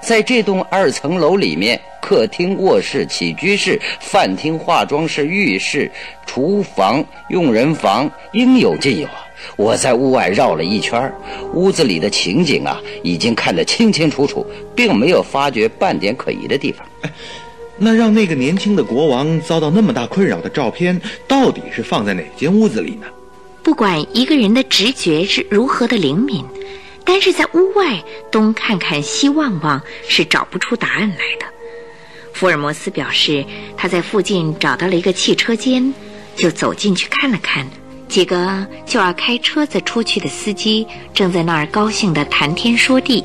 [0.00, 5.90] 在这栋二层楼里面，客厅、卧室、起居室、饭厅、化妆室、浴室、
[6.26, 9.26] 厨房、佣人房应有尽有啊。
[9.56, 11.12] 我在屋外绕了一圈，
[11.54, 16.86] 屋子里的情景啊，已经看得清清楚楚，并没有发觉半点可疑的地方。
[17.78, 23.06] 那让那个年轻的国王遭到那么大困扰的照片，到底是放在哪间屋子里呢？
[23.62, 26.44] 不管一个人的直觉是如何的灵敏，
[27.04, 31.46] 但是在屋外东看看西望望，是找不出答案来的。
[32.32, 33.44] 福尔摩斯表示，
[33.76, 35.92] 他在附近找到了一个汽车间，
[36.36, 37.66] 就走进去看了看。
[38.08, 43.24] 几个就要开车子出去的司机正在那儿高兴地谈天说地，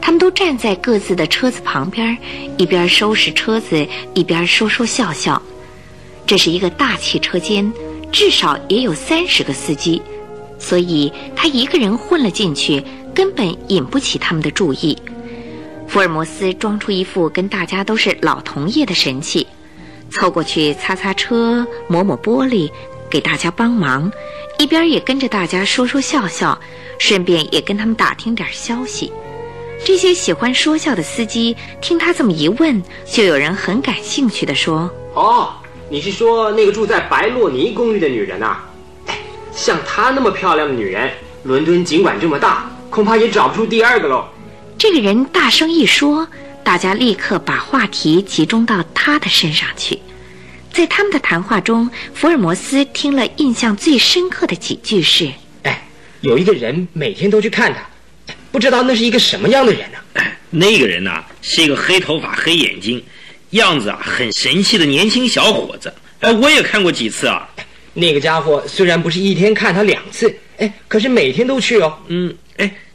[0.00, 2.16] 他们都站在各自的车子旁边，
[2.56, 5.40] 一边收拾车子，一边说说笑笑。
[6.24, 7.72] 这是一个大汽车间，
[8.12, 10.00] 至少也有三十个司机，
[10.58, 14.96] 所以他一个人混了进去，根本引不起他们的注意。
[15.86, 19.46] 福尔摩斯装出一副跟大家都是老同业的神气，
[20.10, 22.70] 凑过去擦擦车，抹抹玻璃。
[23.10, 24.10] 给大家帮忙，
[24.58, 26.58] 一边也跟着大家说说笑笑，
[26.98, 29.12] 顺便也跟他们打听点消息。
[29.84, 35.52] 这些喜欢说笑的司机听他这么一问，就有人很感兴趣地说：“哦，
[35.90, 38.56] 你是说那个住在白洛尼公寓的女人呐？
[39.52, 41.10] 像她那么漂亮的女人，
[41.42, 44.28] 伦敦尽管这么大，恐怕也找不出第二个喽。”
[44.76, 46.28] 这个人大声一说，
[46.62, 49.98] 大家立刻把话题集中到他的身上去。
[50.70, 55.30] 在他们的谈话中，福尔摩斯听了印象最深刻的几句是
[55.64, 55.82] ：“哎，
[56.20, 59.98] 有一个人每天都去看他，不知道那是一个什么样的人呢？
[60.14, 63.02] 哎，那个人呢是一个黑头发、黑眼睛，
[63.50, 65.92] 样子啊很神气的年轻小伙子。
[66.20, 67.48] 哎，我也看过几次啊。
[67.94, 71.98] 那个家伙虽然不是一天看他两次，哎，可是每天都去哦。
[72.08, 72.51] 嗯，哎，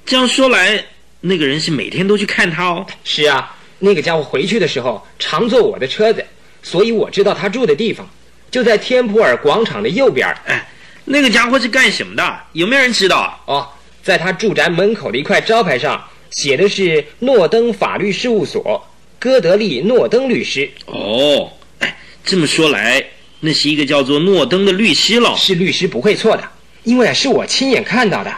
[0.08, 0.84] 这样说来，
[1.20, 2.88] 那个人是每天都去看他哦。
[3.04, 6.26] 是啊，那个家伙回去的时候常坐我的车子。”
[6.64, 8.10] 所以我知道他住的地方，
[8.50, 10.28] 就在天普尔广场的右边。
[10.46, 10.68] 哎，
[11.06, 12.40] 那个家伙是干什么的？
[12.54, 13.40] 有没有人知道？
[13.46, 13.68] 哦，
[14.02, 18.86] 在他住宅门口的一块招牌上写的是诺登法律事务所，
[19.20, 20.70] 戈德利诺登律师。
[20.88, 23.02] 哦，哎，这么说来，
[23.40, 25.36] 那是一个叫做诺登的律师喽？
[25.38, 26.50] 是律师不会错的，
[26.84, 28.34] 因为是我亲眼看到的。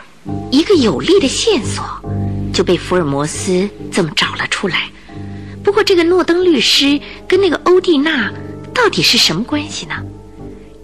[0.52, 1.84] 一个有力的线索，
[2.54, 4.90] 就被福尔摩斯这么找了出来。
[5.64, 8.32] 不过，这个诺登律师跟那个欧蒂娜
[8.74, 9.96] 到底是什么关系呢？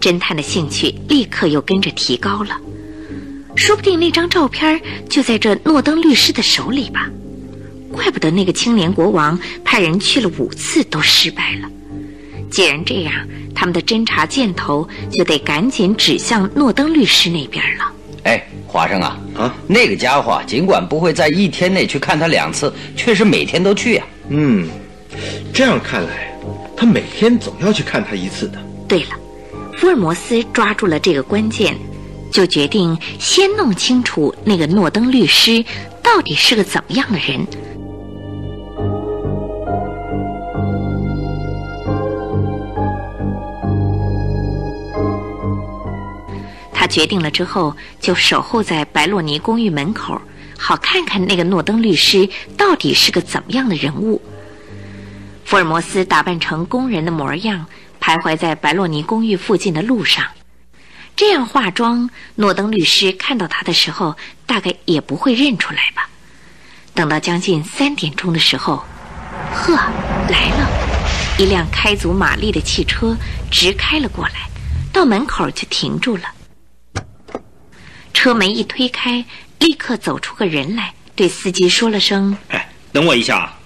[0.00, 2.56] 侦探的兴趣立刻又跟着提高了。
[3.56, 7.10] 说不定那张照片就在这诺登律师的手里吧。
[7.90, 11.68] 怪不得那个青年国王派人去了五次都失败了。
[12.50, 13.12] 既然这样，
[13.54, 17.92] 他们的侦查箭头就得赶紧指向诺登律师那边了。
[18.24, 24.68] 哎，华生啊，啊，那个家伙尽管不会在一天内去看他两次，却是每天都去呀、嗯，
[25.50, 26.38] 这样看来，
[26.76, 28.58] 他每天总要去看他一次的。
[28.86, 29.16] 对了，
[29.78, 31.74] 福尔摩斯抓住了这个关键，
[32.30, 35.64] 就决定先弄清楚那个诺登律师
[36.02, 37.46] 到底是个怎么样的人。
[46.86, 50.20] 决定了之后，就守候在白洛尼公寓门口，
[50.58, 54.20] 好看看那个诺登律师到底是个怎么样的人物。
[55.44, 57.66] 福尔摩斯打扮成工人的模样，
[58.00, 60.24] 徘徊在白洛尼公寓附近的路上。
[61.14, 66.08] 这样化妆，诺登律师看到他的时候，大概也不会认出来吧。
[66.94, 68.84] 等到将近三点钟的时候，
[69.54, 69.74] 呵，
[70.28, 70.68] 来了，
[71.38, 73.16] 一辆开足马力的汽车
[73.50, 74.50] 直开了过来，
[74.92, 76.24] 到门口就停住了。
[78.16, 79.22] 车门一推开，
[79.58, 83.60] 立刻走出个人来，对司机说了声哎，等我一下啊！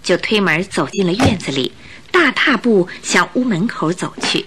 [0.00, 1.72] 就推门走进了院子里，
[2.12, 4.46] 大踏步向屋门口走去。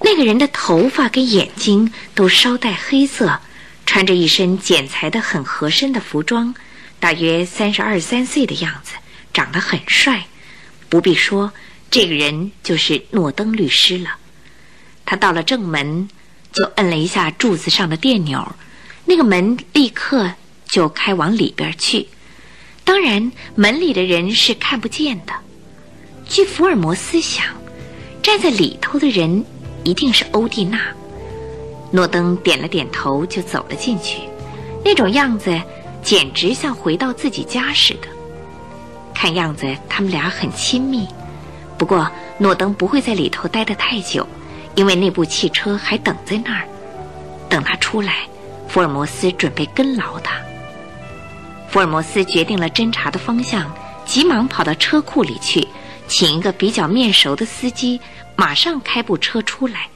[0.00, 3.40] 那个人的头发跟眼睛都稍带黑色，
[3.86, 6.52] 穿着一身剪裁的很合身的服装，
[6.98, 8.94] 大约三十二三岁的样子，
[9.32, 10.26] 长得很帅。
[10.88, 11.52] 不必说，
[11.92, 14.16] 这个人就是诺登律师了。
[15.06, 16.08] 他到了正门，
[16.58, 18.56] 就摁了一下柱子上的电钮，
[19.04, 20.28] 那个门立刻
[20.66, 22.08] 就开往里边去。
[22.82, 25.32] 当然，门里的人是看不见的。
[26.26, 27.44] 据福尔摩斯想，
[28.20, 29.44] 站在里头的人
[29.84, 30.80] 一定是欧蒂娜。
[31.92, 34.22] 诺登点了点头，就走了进去。
[34.84, 35.62] 那种样子，
[36.02, 38.08] 简直像回到自己家似的。
[39.14, 41.06] 看样子，他们俩很亲密。
[41.78, 44.26] 不过，诺登不会在里头待得太久，
[44.78, 46.64] 因为那部汽车还等在那儿。
[47.50, 48.28] 等他出来，
[48.68, 50.40] 福尔摩斯准备跟牢他。
[51.68, 53.74] 福尔摩斯决定了侦查的方向，
[54.06, 55.66] 急忙跑到车库里去，
[56.06, 58.00] 请一个比较面熟的司机，
[58.36, 59.88] 马上开部车出来。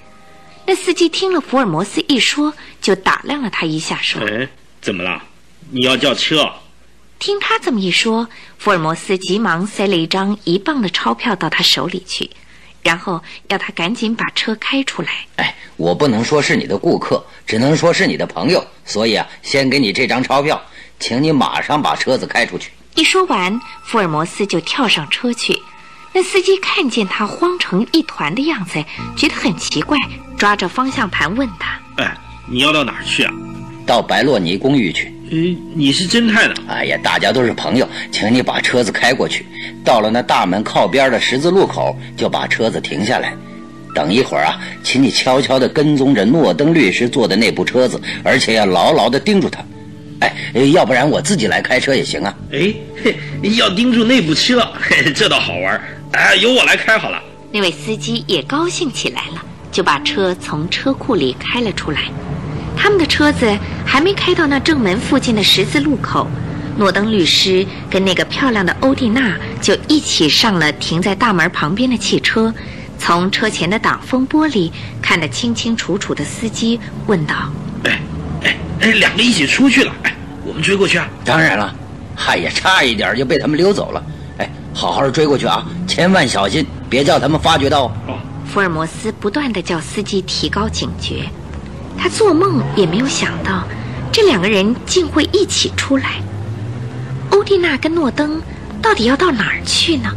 [0.66, 4.48] 那司机听了福尔摩斯一说，就打量了他一下，说哎，
[4.80, 5.22] 怎么了？
[5.70, 6.52] 你要叫车
[7.20, 12.28] ？：“听他这么一说，福尔摩斯急忙塞了一张一磅的钞票到他手里去，
[12.82, 15.08] 然后要他赶紧把车开出来。
[15.36, 20.60] 哎，我不能说是你的顾客，只能说是你的朋友，所以啊，先给你这张钞票，
[20.98, 22.70] 请你马上把车子开出去。
[22.94, 25.58] 一说完，福尔摩斯就跳上车去。
[26.12, 28.84] 那司机看见他慌成一团的样子，
[29.16, 29.96] 觉得很奇怪，
[30.36, 31.80] 抓着方向盘问他。
[31.96, 32.14] 哎，
[32.46, 33.32] 你要到哪儿去啊？
[33.86, 35.12] 到白洛尼公寓去。
[35.32, 35.38] 呃，
[35.74, 36.54] 你是侦探的。
[36.68, 39.46] 哎呀，大家都是朋友，请你把车子开过去。
[39.82, 43.34] 到了那大门靠边的十字路口，就把车子停下来。
[43.94, 49.64] 等一会儿啊，请你悄悄地跟踪着诺登律师坐的那部车子，而且要牢牢地盯住他。
[50.20, 50.34] 哎，
[50.74, 52.36] 要不然我自己来开车也行啊。
[52.52, 53.16] 哎，嘿，
[53.56, 55.80] 要盯住那部车，嘿，这倒好玩。
[56.12, 57.18] 哎，由我来开好了。
[57.50, 59.42] 那位司机也高兴起来了，
[59.72, 62.02] 就把车从车库里开了出来。
[62.82, 66.26] 他们的车子还没开到那正门附近的十字路口，
[66.76, 72.52] 诺登律师跟那个漂亮的欧蒂娜就一起上了停在大门旁边的汽车，
[72.98, 74.68] 从车前的挡风玻璃
[75.00, 77.52] 看得清清楚楚的司机问道
[77.84, 78.00] 哎，
[78.42, 79.94] 哎，哎，两个一起出去了。
[80.02, 80.12] 哎，
[80.44, 81.08] 我们追过去啊。
[81.24, 81.72] 当然了，
[82.16, 84.02] 嗨呀，差一点就被他们溜走了。
[84.38, 88.18] 哎，好好追过去啊，千万小心，别叫他们发觉到哦。
[88.44, 91.30] ：“福尔摩斯不断地叫司机提高警觉。
[92.02, 93.62] 他做梦也没有想到，
[94.10, 96.20] 这两个人竟会一起出来。
[97.30, 98.42] 欧蒂娜跟诺登
[98.82, 100.10] 到底要到哪儿去呢？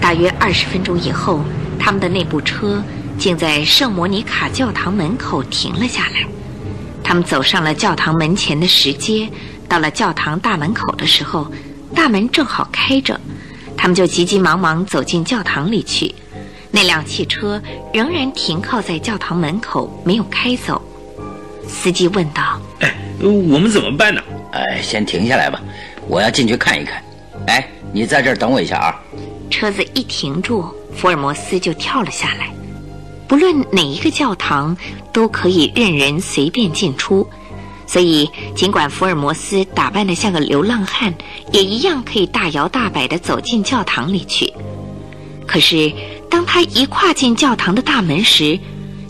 [0.00, 1.40] 大约二十分钟以后，
[1.86, 2.82] 他们的那部车
[3.16, 6.26] 竟在圣莫尼卡教堂门口停了下来。
[7.04, 9.30] 他们走上了教堂门前的石阶，
[9.68, 11.46] 到了教堂大门口的时候，
[11.94, 13.20] 大门正好开着，
[13.76, 16.12] 他们就急急忙忙走进教堂里去。
[16.72, 17.62] 那辆汽车
[17.94, 20.82] 仍然停靠在教堂门口，没有开走。
[21.68, 22.60] 司机问道。
[22.80, 24.20] 哎，我们怎么办呢？
[24.50, 25.60] 哎，先停下来吧，
[26.08, 27.00] 我要进去看一看。
[27.46, 29.00] 哎，你在这儿等我一下啊。
[29.48, 32.50] 车子一停住，福尔摩斯就跳了下来。
[33.28, 34.76] 不论哪一个教堂，
[35.12, 37.28] 都可以任人随便进出，
[37.86, 41.12] 所以尽管福尔摩斯打扮得像个流浪汉，
[41.52, 44.52] 也一样可以大摇大摆地走进教堂里去。
[45.46, 45.92] 可是，
[46.30, 48.58] 当他一跨进教堂的大门时，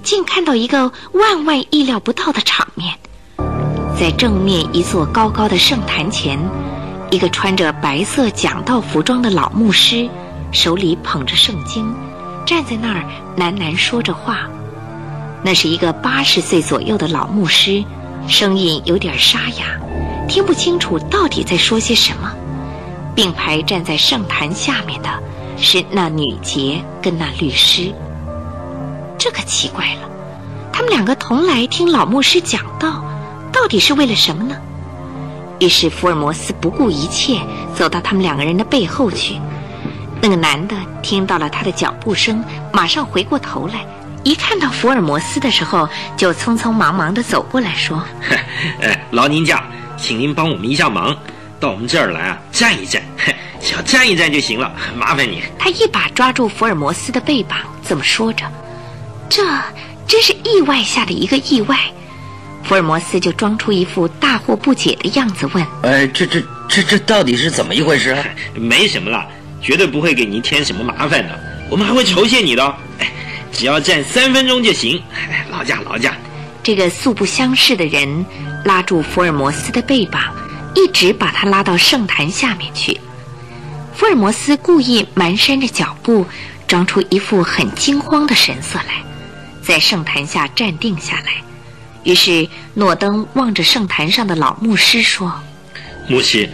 [0.03, 2.95] 竟看到一个万万意料不到的场面：
[3.99, 6.39] 在正面一座高高的圣坛前，
[7.11, 10.09] 一个穿着白色讲道服装的老牧师，
[10.53, 11.95] 手里捧着圣经。
[12.45, 13.05] 站在那儿
[13.37, 14.49] 喃喃说着话，
[15.43, 17.83] 那是一个八十岁左右的老牧师，
[18.29, 19.67] 声音有点沙哑，
[20.29, 22.33] 听不清楚到底在说些什么。
[23.17, 25.09] 并排站在圣坛下面的
[25.57, 27.91] 是那女杰跟那律师。
[29.19, 30.09] 这可奇怪了，
[30.71, 33.03] 他们两个同来听老牧师讲道，
[33.51, 34.55] 到底是为了什么呢？
[35.59, 37.41] 于是福尔摩斯不顾一切
[37.75, 39.41] 走到他们两个人的背后去。
[40.21, 42.43] 那个男的听到了他的脚步声，
[42.73, 43.87] 马上回过头来，
[44.25, 48.03] 一看到福尔摩斯的时候，就匆匆忙忙的走过来说
[48.83, 49.65] ：“哎， 劳您驾，
[49.97, 51.17] 请您帮我们一下忙，
[51.61, 53.03] 到我们这儿来啊，站一站，
[53.61, 58.45] 只要站一站就行了，麻烦你。”他一把抓住福尔摩斯的背膀，这么说着
[59.29, 59.45] ：“这
[60.09, 61.79] 真是意外下的一个意外。”
[62.65, 68.25] 福尔摩斯就装出一副大惑不解的样子问：“呃，这这这这到底是怎么一回事啊
[68.59, 69.25] ？”“没什么了。”
[69.63, 72.65] 绝对不会给您添什么麻烦的，我们还会酬谢你的。
[72.99, 73.11] 哎，
[73.53, 75.03] 只要站三分钟就行。
[75.51, 76.15] 劳驾劳驾。
[76.63, 78.27] 这个素不相识的人
[78.65, 80.23] 拉住福尔摩斯的背膀，
[80.75, 83.01] 一直把他拉到圣坛下面去。
[83.95, 86.27] 福尔摩斯故意蹒跚着脚步，
[86.67, 89.03] 装出一副很惊慌的神色来，
[89.63, 91.33] 在圣坛下站定下来。
[92.03, 95.33] 于是诺登望着圣坛上的老牧师说
[96.09, 96.49] ：“牧师，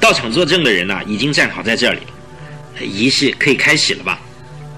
[0.00, 2.06] 到场作证的人呐，已经站好在这里了。”
[2.80, 4.18] 仪式可以开始了吧？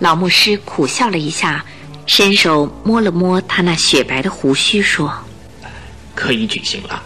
[0.01, 1.65] 老牧师苦笑了一下，
[2.07, 5.13] 伸手摸了摸他那雪白的胡须，说
[6.15, 7.03] ：“可以举行了。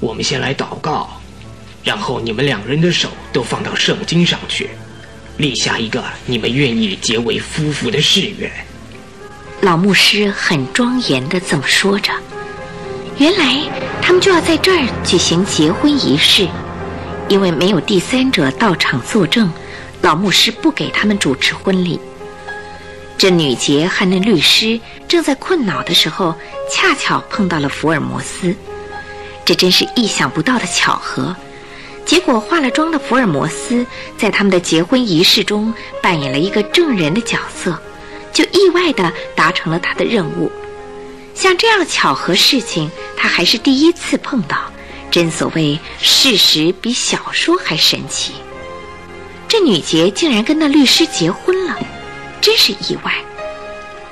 [0.00, 1.20] 我们先来祷告，
[1.84, 4.70] 然后你们两人的手都放到圣经上去，
[5.36, 8.50] 立下一个你们愿意结为夫妇的誓愿。”
[9.60, 12.12] 老牧师很庄严的这么说着。
[13.18, 13.68] 原来
[14.00, 16.48] 他们就要在这儿举行结婚仪式，
[17.28, 19.52] 因为没有第三者到场作证。
[20.02, 22.00] 老牧师不给他们主持婚礼。
[23.16, 26.34] 这女杰和那律师正在困恼的时候，
[26.70, 28.54] 恰巧碰到了福尔摩斯，
[29.44, 31.34] 这真是意想不到的巧合。
[32.06, 33.84] 结果化了妆的福尔摩斯
[34.16, 37.78] 在他们的结婚仪式中扮演了一个证人的角色，
[38.32, 40.50] 就意外地达成了他的任务。
[41.34, 44.58] 像这样巧合事情，他还是第一次碰到。
[45.10, 48.34] 真所谓事实比小说还神奇。
[49.48, 51.74] 这女杰竟然跟那律师结婚了，
[52.40, 53.12] 真是意外。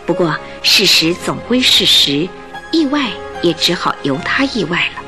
[0.07, 2.26] 不过事实总归事实，
[2.72, 3.11] 意外
[3.43, 5.05] 也只好由他意外了。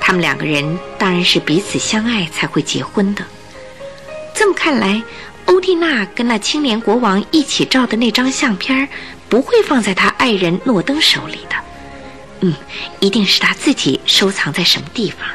[0.00, 3.22] 他们两个人当然是彼此相爱才会结婚的。
[4.34, 5.02] 这么看来，
[5.44, 8.88] 欧蒂娜跟那青年国王一起照的那张相片
[9.28, 11.56] 不会放在他爱人诺登手里的。
[12.40, 12.54] 嗯，
[12.98, 15.28] 一定是他自己收藏在什么地方。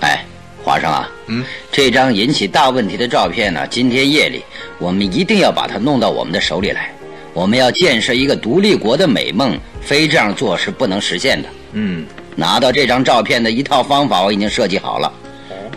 [0.00, 0.24] 哎。
[0.64, 4.42] 华生啊，嗯，这张引起大问题的照片呢，今天夜里
[4.78, 6.90] 我们一定要把它弄到我们的手里来。
[7.34, 11.48] 我们要建设一个独立国的美梦，非这样做是不能实现的。
[11.72, 15.12] 嗯，拿到这张照片的一套方法我已经设计好了，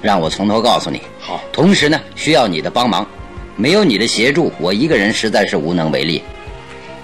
[0.02, 1.02] 让我从头告诉你。
[1.20, 3.06] 好，同时呢，需要你的帮忙，
[3.58, 6.24] 没有你的协助，我一个人实在是无能为力。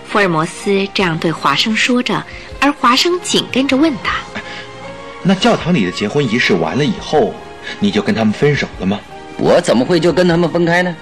[0.08, 2.24] 福尔摩斯这样对华生说着，
[2.62, 4.22] 而华生紧跟着问他
[5.22, 7.34] ：“那教堂里的结婚仪式完了以后？”
[7.80, 9.00] 你就跟他们分手了吗？
[9.38, 10.96] 我怎么会就跟他们分开呢？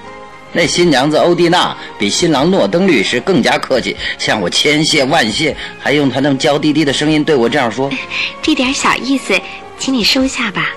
[0.53, 7.89] 那新娘子欧蒂娜比新郎诺登律师更加客气，向我千谢万谢，还用他那娇滴滴的声音对我这样说
[8.41, 9.34] ：“这点小意思，
[9.80, 10.70] 请你收下吧。”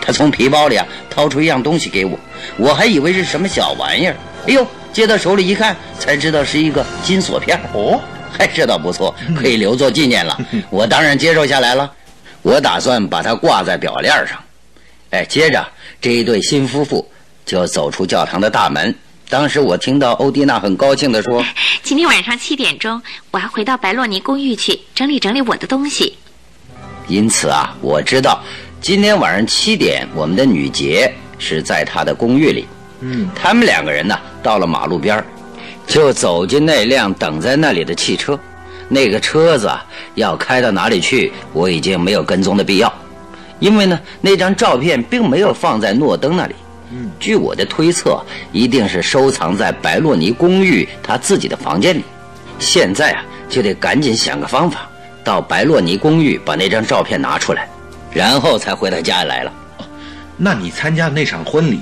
[0.00, 2.18] 他从皮包里啊掏出一样东西给我，
[2.56, 4.16] 我还以为是什么小玩意儿。
[4.46, 7.58] 哎呦，接到手里一看，才知道是一个金锁片。
[7.72, 8.00] 哦，
[8.30, 10.38] 嗨，这倒不错，可以留作纪念了。
[10.68, 11.90] 我当然接受下来了，
[12.42, 14.38] 我打算把它挂在表链上。
[15.10, 15.66] 哎，接着
[16.00, 17.06] 这一对新夫妇
[17.46, 18.94] 就走出教堂的大门。
[19.30, 21.44] 当时我听到欧蒂娜很高兴地说
[21.82, 23.00] ：“今天晚上七点钟，
[23.30, 26.14] 我要回到白洛尼公寓去整理整理我的东西。”
[27.08, 28.42] 因此啊，我知道
[28.80, 32.66] 今天晚上七点，我们的女杰是在她的公寓里。
[33.00, 35.24] 嗯，他们两个人呢，到了马路边
[35.86, 38.38] 就走进那辆等在那里的汽车。
[38.88, 39.70] 那个车子
[40.14, 42.92] 要开到哪里去，我已经没有跟踪的必要，
[43.58, 46.54] 因为呢，那张照片并没有放在诺登那里。
[46.90, 48.18] 嗯，据我的推测，
[48.52, 52.02] 一定是收藏在白洛尼公寓他自己的房间里。
[52.58, 54.88] 现在啊，就得赶紧想个方法，
[55.22, 57.68] 到白洛尼公寓把那张照片拿出来，
[58.10, 59.52] 然后才回到家里来了。
[60.36, 61.78] 那你参加那场婚礼，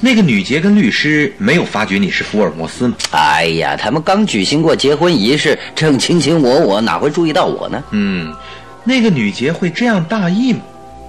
[0.00, 2.94] 那个女杰跟律师没有发觉你是福尔摩斯吗？
[3.12, 7.82] 哎呀，他们刚举行过结婚仪式，正卿卿我我，哪会注意到我呢？
[7.92, 8.34] 嗯，
[8.82, 10.60] 那个女杰会这样大意吗？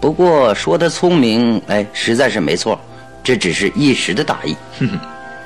[0.05, 2.79] 不过说他聪明，哎，实在是没错。
[3.23, 4.99] 这只是一时的大意，哼哼，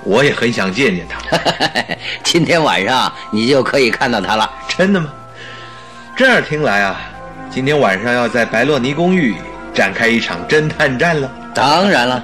[0.03, 1.39] 我也很想见见他。
[2.25, 5.13] 今天晚上你就可以看到他了，真的吗？
[6.17, 6.99] 这样听来啊，
[7.49, 9.33] 今天晚上要在白洛尼公寓
[9.73, 11.31] 展开一场侦探战了。
[11.55, 12.21] 当然了，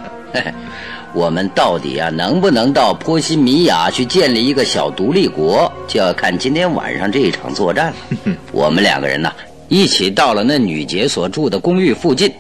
[1.16, 8.36] 我们到底啊能不能到波西米亚去建立一个小独立国，就要看今天晚上这一场作战了。
[8.52, 9.32] 我们两个人呢，
[9.68, 12.32] 一起到了那女杰所住的公寓附近。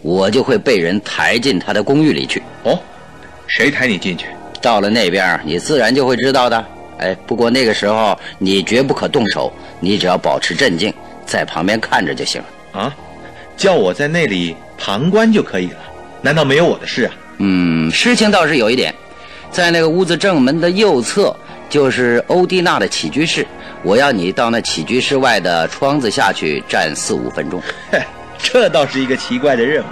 [0.00, 2.42] 我就会被人抬进她的公寓里去。
[2.64, 2.76] 哦，
[3.46, 4.26] 谁抬你进去？
[4.60, 6.64] 到了那边，你自然就会知道的。
[6.98, 10.92] 哎，不过那个时候你绝不可动手，你只要保持镇静，
[11.24, 12.80] 在旁边看着就行了。
[12.80, 12.96] 啊，
[13.56, 15.78] 叫我在那里旁观就可以了？
[16.20, 17.14] 难道没有我的事啊？
[17.38, 18.92] 嗯，事情倒是有一点，
[19.52, 21.34] 在那个屋子正门的右侧
[21.72, 23.46] 就是欧蒂娜的起居室，
[23.82, 27.62] 我要你到那起居室外的窗子下去站四五分钟。
[28.36, 29.86] 这倒是一个奇怪的任务。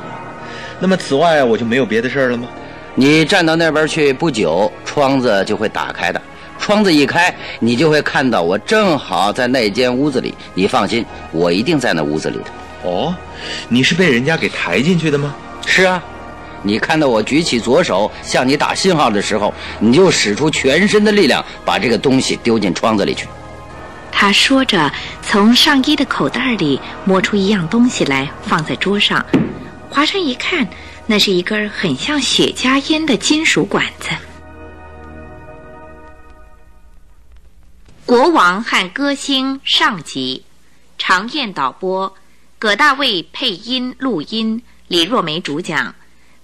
[0.79, 2.47] 那么，此外我就没有别的事儿了吗？
[2.95, 6.21] 你站到那边去，不久窗子就会打开的。
[6.59, 10.35] 窗子一开，你就会看到我正好在那间屋子里。
[10.53, 11.03] 你放心，
[11.33, 12.45] 我一定在那屋子里的。
[12.83, 13.15] 哦，
[13.71, 15.35] 你是被人家给抬进去的吗？
[15.65, 16.05] 是啊。
[16.63, 23.27] 你看到我举起左手向你打信号的时候，你就使出全身的力量把这个东西丢进窗子里去。
[24.13, 24.93] 他说着，
[25.23, 29.25] 从上衣的口袋里摸出一样东西来，放在桌上。
[29.89, 30.69] 华生一看，
[31.07, 34.11] 那是一根很像雪茄烟的金属管子。
[38.05, 40.45] 国王和歌星上集，
[40.99, 42.15] 常燕导播，
[42.59, 45.95] 葛大卫配音录音，李若梅主讲。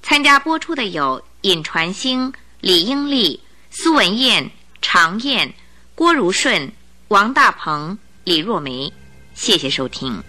[0.09, 3.41] 参加播出的有尹传星、李英丽、
[3.71, 4.49] 苏文燕、
[4.81, 5.53] 常燕、
[5.97, 6.71] 郭如顺。
[7.09, 8.93] 王大鹏、李若梅，
[9.35, 10.23] 谢谢收听。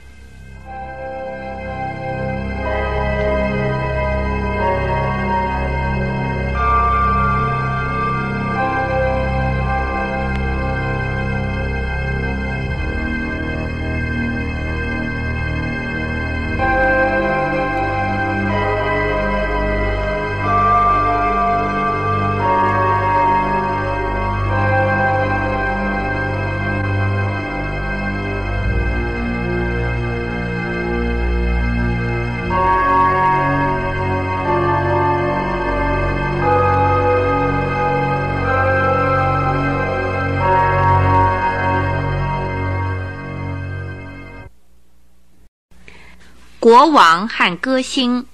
[46.69, 48.25] 国王和歌星，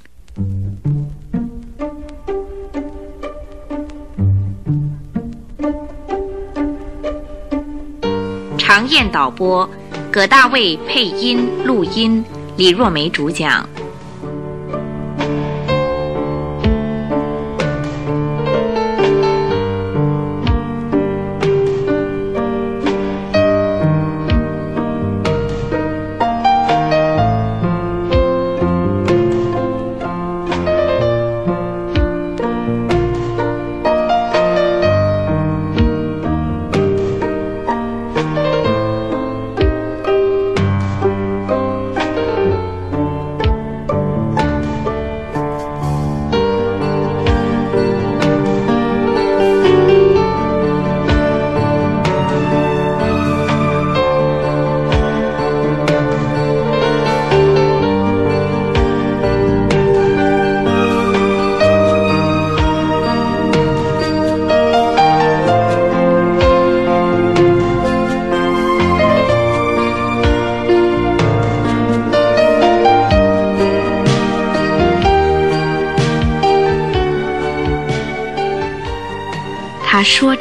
[8.58, 9.70] 常燕导播，
[10.12, 12.26] 葛大卫配音录音，
[12.58, 13.70] 李若梅主讲。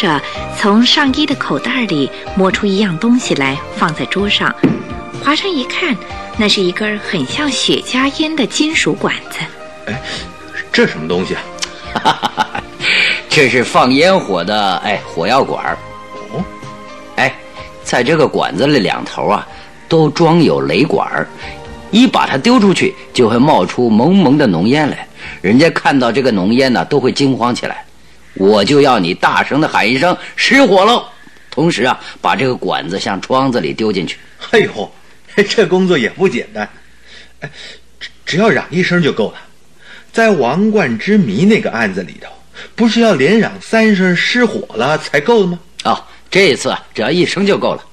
[0.03, 0.21] 着，
[0.59, 4.53] 从上衣的口袋里摸出一样东西来，放在桌上。
[5.23, 5.97] 华生一看，
[6.37, 9.39] 那是一根很像雪茄烟的金属管子。
[9.87, 10.03] 哎，
[10.73, 11.37] 这什么东西
[11.95, 12.61] 啊？
[13.31, 15.65] 这是放烟火的，哎，火药管。
[16.33, 16.43] 哦，
[17.15, 17.33] 哎，
[17.85, 19.47] 在这个管子里两头啊，
[19.89, 21.29] 都装有雷管儿，
[21.93, 25.07] 一把它丢出去，就会冒出蒙蒙的浓烟来。
[25.41, 27.82] 人家看到这个浓烟呢，都会惊慌起来。
[28.35, 31.05] 我就要你大声的喊一声“失火喽”，
[31.51, 34.17] 同时啊，把这个管子向窗子里丢进去。
[34.51, 34.93] 哎呦，
[35.49, 36.69] 这工作也不简单。
[37.41, 37.51] 哎，
[38.01, 39.39] 只只要嚷一声就够了。
[40.13, 42.31] 在王冠之谜那个案子里头，
[42.75, 45.59] 不是要连嚷三声“失火了”才够吗？
[45.85, 47.85] 哦，这次啊，只要一声就够了。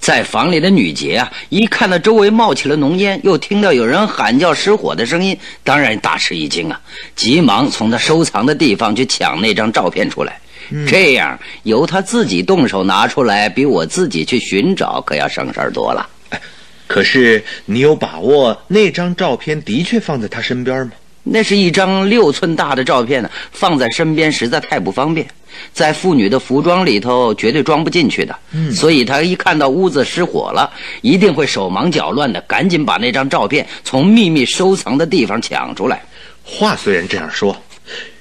[0.00, 6.80] 在房里的女杰啊，一看到周围冒起了浓烟，又听到有人喊叫失火的声音，当然大吃一惊啊，
[7.14, 10.40] 急忙从她收藏的地方去抢那张照片出来。
[10.86, 16.08] 这样由她自己动手拿出来，比我自己去寻找可要省事儿多了。
[16.86, 20.92] 可是你有把握那张照片的确放在她身边吗？
[21.30, 25.26] 那是一张六寸大的照片呢，放在身边实在太不方便，
[25.72, 28.36] 在妇女的服装里头绝对装不进去的。
[28.52, 30.70] 嗯，所以他一看到屋子失火了，
[31.02, 36.02] 一定会手忙脚乱的，赶紧把那张照片从秘密收藏的地方抢出来。
[36.44, 37.56] 话虽然这样说，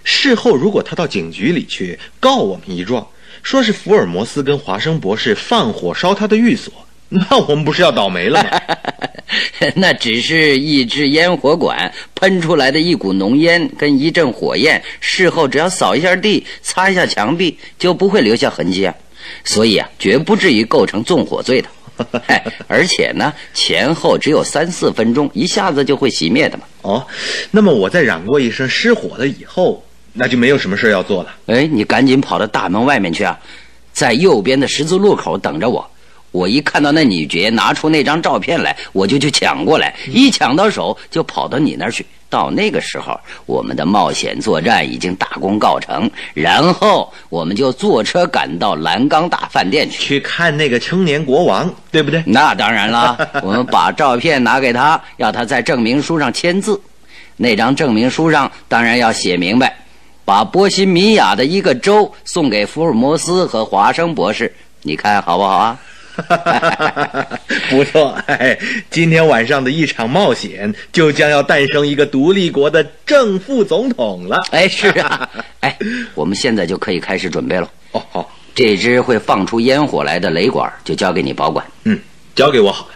[0.04, 3.06] 事后如果他到警局里去告我们一状，
[3.44, 6.74] 说是福尔摩斯跟华生博士放火烧他的寓所。
[7.30, 8.62] 那我们不是要倒霉了吗？
[9.76, 18.94] 那只是一支烟火管喷出来的一股浓烟跟一阵火焰，事后只要扫一下地、擦一下墙壁，就不会留下痕迹啊。
[19.44, 21.70] 所以啊，绝不至于构成纵火罪的。
[22.68, 26.64] 而且呢，前后只有三四分钟，一下子就会熄灭的嘛。
[26.82, 27.08] 哦，
[27.52, 29.84] 那么我在染过一身失火了以后，
[30.14, 31.36] 那就没有什么事要做了。
[31.48, 33.40] 哎，你赶紧跑到大门外面去啊，
[33.94, 35.90] 在右边的十字路口等着我。
[36.32, 42.06] 我一看到那女爵拿出那张照片来，我就去抢过来，一抢到手就跑到你那儿去。
[42.30, 52.22] 到那个时候，我们的冒险作战已经大功告成，然后我们就坐车赶到蓝钢大饭店去，去看那个青年国王，对不对？
[52.26, 56.80] 那当然了， 我们把照片拿给他，要他在证明书上签字。
[57.38, 59.74] 那张证明书上当然要写明白，
[60.26, 64.54] 把波西米亚的一个州送给福尔摩斯和华生博士。
[64.82, 65.80] 你看好不好啊？
[67.70, 68.18] 不错，
[68.90, 74.42] 今天晚上的一场冒险就将要诞生一个独立国的正副总统了。
[74.52, 75.30] 哎，是啊，
[75.62, 75.78] 哎，
[76.16, 77.70] 我们现在就可以开始准备了。
[77.92, 81.66] 哦，好，这只会放出烟火来的雷管就交给你保管。
[81.84, 82.00] 嗯，
[82.36, 82.92] 交给我好了，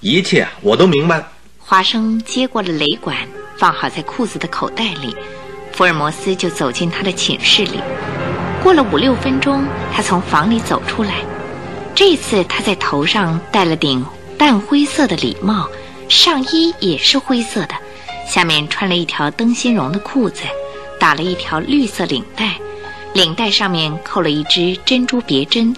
[0.00, 1.28] 一切啊我都明白了。
[1.58, 3.16] 华生接过了雷管，
[3.56, 5.16] 放好在裤子的口袋里。
[5.72, 7.80] 福尔摩斯就走进他的寝室里。
[8.62, 11.14] 过了五六分钟，他从房里走出来。
[11.96, 14.04] 这次他在头上戴了顶
[14.36, 15.66] 淡灰色的礼帽，
[16.10, 17.74] 上衣也是灰色的，
[18.28, 20.42] 下面穿了一条灯芯绒的裤子，
[21.00, 22.52] 打了一条绿色领带，
[23.14, 25.74] 领带上面扣了一只珍珠别针，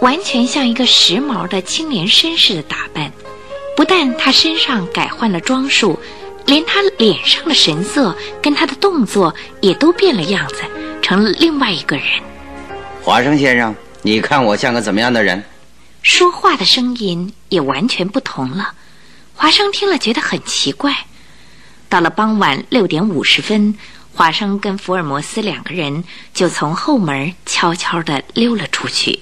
[0.00, 3.10] 完全像一个时髦的青年绅士的打扮。
[3.76, 5.96] 不但他身上改换了装束，
[6.46, 8.12] 连他脸上的神色
[8.42, 10.56] 跟他的动作也都变了样子，
[11.00, 12.06] 成了另外一个人。
[13.00, 15.40] 华生先生，你看我像个怎么样的人？
[16.02, 18.74] 说话的声音也完全不同了，
[19.34, 20.94] 华生听了觉得很奇怪。
[21.88, 23.76] 到了傍晚六点五十分，
[24.14, 29.20] 华生跟福尔摩斯两个人就从后门悄悄地溜了出去。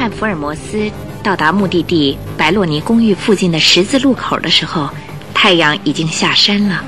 [0.00, 0.90] 华生和福尔摩斯
[1.22, 4.88] 到达目的地白洛尼公寓附近的十字路口的时候，
[5.34, 6.82] 太阳已经下山了。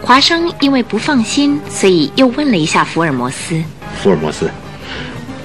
[0.00, 3.62] 华生因为不放心，所以又问了一下福尔摩斯
[4.00, 4.50] ：“福尔摩斯，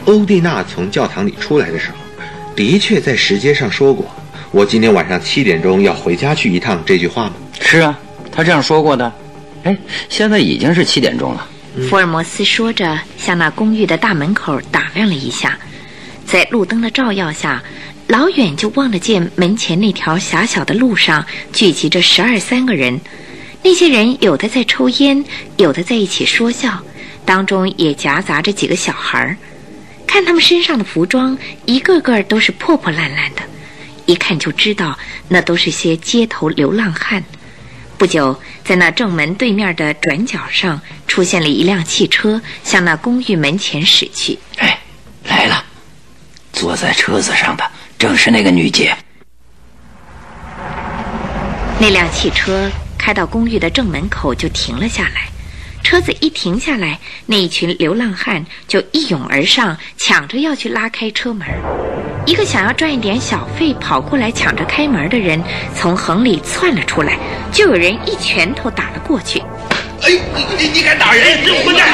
[0.05, 1.97] 欧蒂娜从教堂里出来的时候，
[2.55, 4.09] 的确在石阶上说过
[4.51, 7.99] ‘我今天晚上七点钟要回家去一趟’这句话吗？”“是啊，
[8.32, 9.12] 他这样说过的。
[9.64, 11.45] ”“哎，现在已经是七点钟了。”
[11.89, 15.57] 福尔摩斯说着，向那公寓的大门口打量了一下。
[16.32, 17.62] 在路灯的照耀下，
[18.08, 22.98] 老远就望得见门前那条狭小的路上聚集着十二三个人。
[23.62, 25.22] 那些人有的在抽烟，
[25.58, 26.82] 有的在一起说笑，
[27.26, 29.36] 当中也夹杂着几个小孩儿。
[30.08, 33.42] 看他们身上的服装，一个个都是破破烂烂的，
[34.06, 37.22] 一看就知道那都是些街头流浪汉。
[37.98, 44.40] 不久，在那正门对面的转角上出现了一辆汽车，向那公寓门前驶去。
[44.56, 44.80] 哎，
[45.28, 45.66] 来了。
[46.62, 47.64] 坐在车子上的
[47.97, 48.95] 正是那个女杰。
[51.80, 55.28] 那辆汽车开到公寓的正门口就停了下来，
[55.82, 61.45] 车车子一停下来，那一群流浪汉就一涌而上，抢着要去拉开车门。
[62.26, 65.43] 一个想要赚一点小费跑过来抢着开门的人
[65.76, 67.18] 从横里窜了出来，
[67.51, 69.43] 就有人一拳头打了过去。
[70.01, 70.20] 哎呦，
[70.57, 71.43] 你你敢打人？
[71.66, 71.91] 混蛋！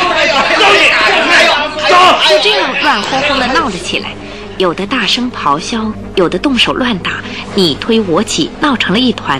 [0.59, 1.89] 走你！
[1.89, 1.95] 走！
[2.30, 4.11] 就这样乱哄哄的闹了起来，
[4.58, 7.22] 有的大声咆哮，有的动手乱打，
[7.53, 9.39] 你推我挤，闹成了一团。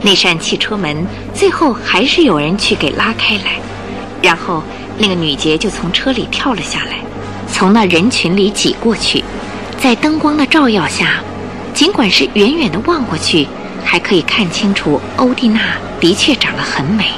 [0.00, 3.60] 那扇汽车门最后还是有人去给拉开来，
[4.22, 4.62] 然后
[4.96, 7.00] 那个女杰就从车里跳了下来，
[7.52, 9.22] 从那人群里挤过去，
[9.78, 11.20] 在灯光的照耀下，
[11.74, 13.46] 尽管是远远的望过去，
[13.84, 15.60] 还可以看清楚欧蒂娜
[16.00, 17.10] 的确长得很美。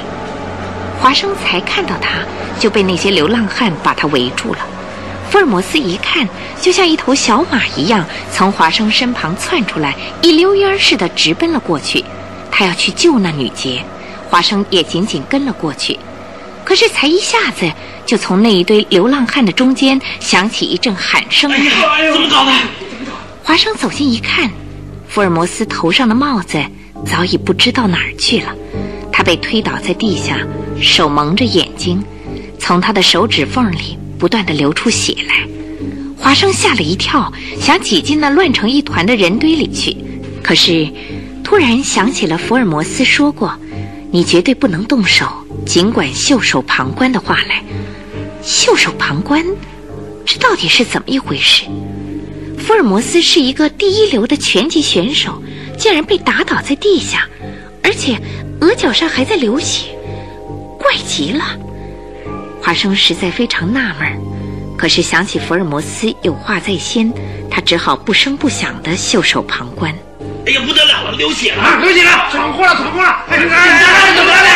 [0.99, 2.19] 华生才看到她，
[2.59, 4.59] 就被那些流浪汉把她围住了。
[5.29, 6.27] 福尔摩斯一看，
[6.59, 12.03] 就像一头小马一样，从华生身旁窜出来，一溜烟似的直奔了过去。
[12.51, 13.83] 他要去救那女杰，
[14.27, 15.97] 华生也紧紧跟了过去。
[16.65, 17.71] 可是才一下子，
[18.05, 21.57] 就从那一堆流浪汉的中间响起一阵喊声：“哎
[22.05, 22.51] 呀怎么搞的？”
[23.43, 24.49] 华生走近一看，
[25.07, 26.59] 福尔摩斯头上的帽子
[27.05, 28.53] 早已不知道哪儿去了。
[29.11, 30.37] 他被推倒在地下，
[30.81, 32.03] 手蒙着眼睛，
[32.59, 35.47] 从他的手指缝里不断的流出血来。
[36.17, 39.97] 华生吓了一跳，想挤进那乱成一团的人堆里去，
[40.43, 40.87] 可是。
[41.41, 43.51] 突然想起了福尔摩斯说过
[44.13, 45.25] ：“你绝对不能动手，
[45.65, 47.63] 尽管袖手旁观的话来。”
[48.43, 49.43] 袖手旁观，
[50.27, 51.63] 这到底是怎么一回事？
[52.59, 55.41] 福尔摩斯是一个第一流的拳击选手，
[55.75, 57.27] 竟然被打倒在地下，
[57.81, 58.21] 而且
[58.61, 59.97] 额角上还在流血，
[60.77, 61.57] 怪极了。
[62.61, 64.21] 华生实在非常纳闷，
[64.77, 67.11] 可是想起福尔摩斯有话在先，
[67.49, 69.93] 他只好不声不响地袖手旁观。
[70.45, 71.79] 哎呀，不得了了，流血了！
[71.81, 72.29] 流血了！
[72.31, 73.25] 闯祸了，闯祸了！
[73.29, 74.47] 哎，怎么了？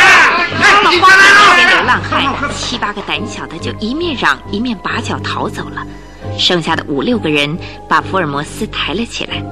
[0.59, 1.23] 慌了慌了！
[1.57, 5.85] 那流浪汉七八个胆小的就一面嚷一面拔脚逃走了，
[6.37, 7.57] 剩下的五六个人
[7.89, 9.43] 把福尔摩斯抬了起来，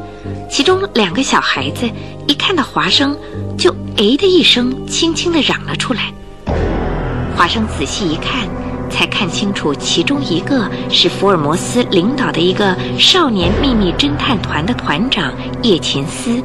[0.50, 1.90] 其中两个小孩子
[2.28, 3.18] 一看到华生，
[3.58, 6.14] 就哎的一声轻轻的嚷了出来。
[7.36, 8.48] 华生仔细一看。
[8.90, 16.44] 才看清楚，其中一个是福尔摩斯领导的一个少年秘密侦探团的团长叶琴斯，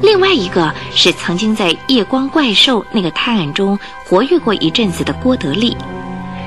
[0.00, 5.76] 另外一个是曾经在夜光怪兽那个探案中活跃过一阵子的郭德利。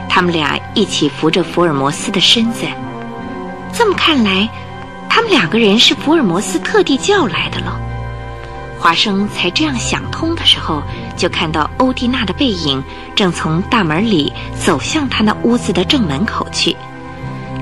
[0.09, 2.65] 他们俩一起扶着福尔摩斯的身子。
[3.73, 4.49] 这么看来，
[5.09, 7.77] 他们两个人是福尔摩斯特地叫来的了。
[8.79, 10.81] 华生才这样想通的时候，
[11.15, 12.83] 就看到欧蒂娜的背影
[13.15, 16.75] 正从大门里走向他那屋子的正门口去。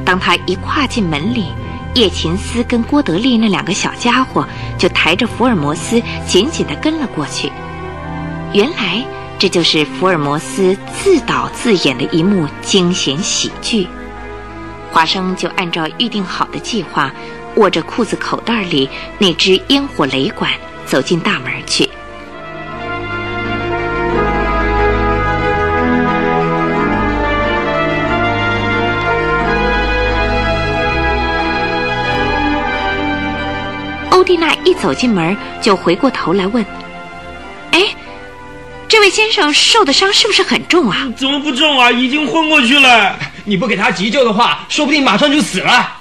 [0.05, 1.47] 当他一跨进门里，
[1.93, 4.47] 叶琴斯跟郭德利那两个小家伙
[4.77, 7.51] 就抬着福尔摩斯紧紧地跟了过去。
[8.53, 9.05] 原来
[9.37, 13.87] 这就是福尔摩斯自导自演的一幕惊险喜剧。
[14.91, 17.11] 华生就按照预定好的计划，
[17.55, 18.89] 握着裤子口袋里
[19.19, 20.51] 那只烟火雷管。
[20.83, 21.89] 走进大门去。
[34.21, 36.63] 欧蒂娜一走进门，就回过头来问
[37.73, 37.81] ：“哎，
[38.87, 41.91] 这位先生受的伤是不是很重啊？”“怎么不重啊？
[41.91, 43.17] 已经昏过去了。
[43.45, 45.91] 你不给他急救的话，说不定马上就死了。”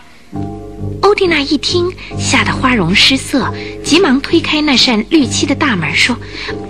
[1.00, 3.50] 欧蒂娜一听，吓得花容失色，
[3.82, 6.14] 急忙推开那扇绿漆的大门，说：“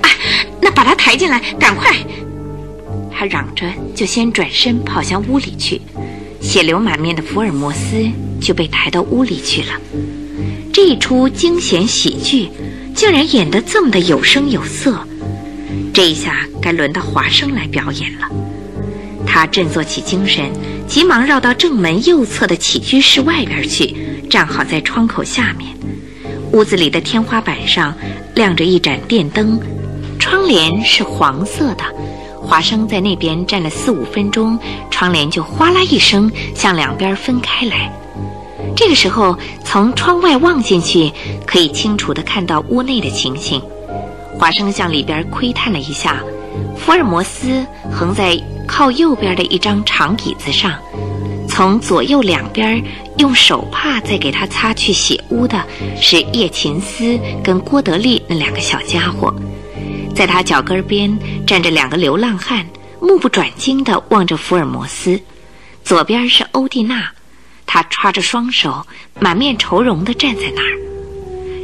[0.02, 0.08] 啊，
[0.62, 1.96] 那把他抬进来，赶快！”
[3.12, 5.82] 他嚷着，就先转身跑向屋里去。
[6.40, 8.08] 血流满面的福尔摩斯
[8.40, 9.72] 就被抬到屋里去了。
[10.80, 12.48] 一出惊险喜剧，
[12.94, 14.98] 竟然演得这么的有声有色。
[15.92, 18.28] 这一下该轮到华生来表演了。
[19.26, 20.50] 他振作起精神，
[20.88, 23.94] 急忙绕到正门右侧的起居室外边去。
[24.28, 25.74] 站好在窗口下面，
[26.52, 27.92] 屋子里的天花板上
[28.34, 29.60] 亮着一盏电灯，
[30.18, 31.84] 窗帘是黄色的。
[32.40, 34.58] 华生在那边站了四五分钟，
[34.90, 37.92] 窗帘就哗啦一声向两边分开来。
[38.80, 41.12] 这个时候，从窗外望进去，
[41.46, 43.60] 可以清楚地看到屋内的情形。
[44.38, 46.18] 华生向里边窥探了一下，
[46.78, 47.62] 福尔摩斯
[47.92, 50.78] 横在靠右边的一张长椅子上。
[51.46, 52.82] 从左右两边
[53.18, 55.62] 用手帕在给他擦去血污的
[56.00, 59.30] 是叶琴斯跟郭德利那两个小家伙，
[60.16, 61.14] 在他脚跟边
[61.46, 62.66] 站着两个流浪汉，
[62.98, 65.20] 目不转睛地望着福尔摩斯。
[65.84, 67.10] 左边是欧蒂娜，
[67.72, 68.84] 她抓着双手，
[69.20, 70.76] 满面愁容地站在那儿。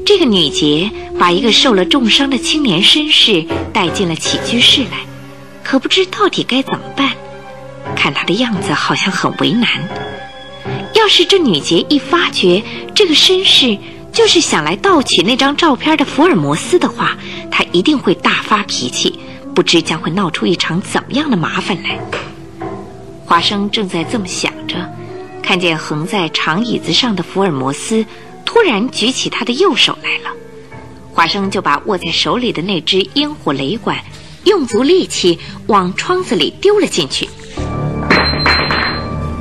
[0.07, 0.89] 这个女杰
[1.19, 4.99] 把一个受了重伤的青年绅士带进了起居室来。
[5.65, 7.11] 可不知到底该怎么办。
[7.97, 9.69] 看他的样子，好像很为难。
[10.95, 12.63] 要是这女杰一发觉
[12.95, 13.77] 这个绅士
[14.13, 17.17] 就是想来盗取那张照片的福尔摩斯的话，
[17.51, 19.19] 他一定会大发脾气，
[19.57, 21.99] 不知将会闹出一场怎么样的麻烦来。
[23.25, 24.77] 华生正在这么想着，
[25.47, 28.05] 看见横在长椅子上的福尔摩斯
[28.45, 30.37] 突然举起他的右手来了。
[31.13, 33.97] 华生就把握在手里的那只烟火雷管，
[34.43, 35.39] 用足力气
[35.69, 37.29] 往窗子里丢了进去。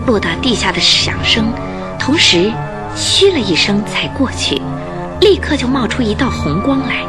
[0.06, 1.52] 落到地下的响声，
[2.00, 2.54] 同时
[2.96, 4.62] 嘘了一声才过去，
[5.20, 7.04] 立刻就冒出一道红光来，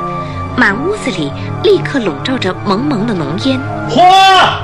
[0.57, 1.31] 满屋子里
[1.63, 3.61] 立刻笼罩着蒙蒙的浓烟。
[3.89, 4.03] 火，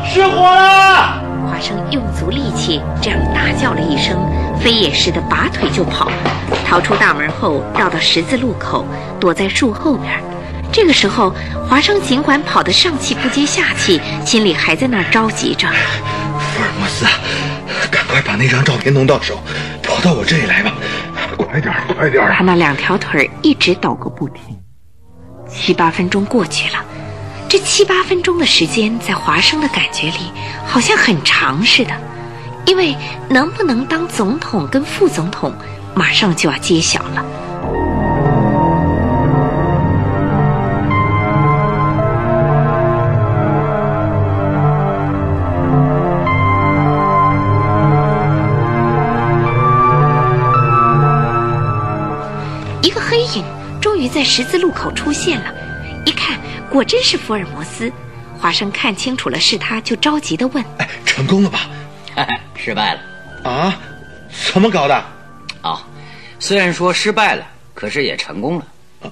[0.06, 1.20] 失火了！
[1.46, 4.16] 华生用足力气这样大叫了一声，
[4.58, 6.10] 飞也似的拔腿就跑，
[6.66, 8.86] 逃出大门后，绕到十字路口，
[9.20, 10.18] 躲在树后边。
[10.72, 11.34] 这个时候，
[11.68, 15.68] 华生尽管跑得上气不接下气，心里还在那儿着急着。
[15.68, 17.04] 福尔摩斯，
[17.90, 19.38] 赶快把那张照片弄到手，
[19.82, 20.72] 跑到我这里来吧！
[21.36, 22.26] 快点，快点！
[22.32, 24.51] 他那两条腿一直抖个不停。
[25.54, 26.84] 七八分钟过去了，
[27.48, 30.32] 这七八分钟的时间，在华生的感觉里
[30.66, 31.92] 好像很长似的，
[32.66, 32.96] 因为
[33.28, 35.54] 能不能当总统跟副总统，
[35.94, 37.24] 马上就要揭晓了。
[54.34, 55.54] 十字路口出现了，
[56.06, 57.92] 一看果真是福尔摩斯。
[58.38, 61.68] 华生看清楚了是他，就着急地问哎，成功了吧？
[62.56, 63.00] 失败了。
[63.44, 63.78] 啊？
[64.50, 65.04] 怎么搞的？
[65.62, 65.78] 哦，
[66.38, 68.66] 虽然说失败了，可是也成功了。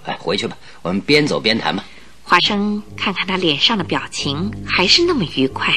[0.06, 1.84] 哎，回去吧，我们边走边谈吧。
[2.24, 5.74] 华生看看他脸上的表情，还是那么愉快。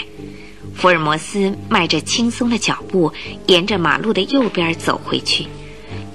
[0.74, 3.12] 福尔摩斯迈着轻松的脚步，
[3.48, 5.46] 沿着马路的右边走回去，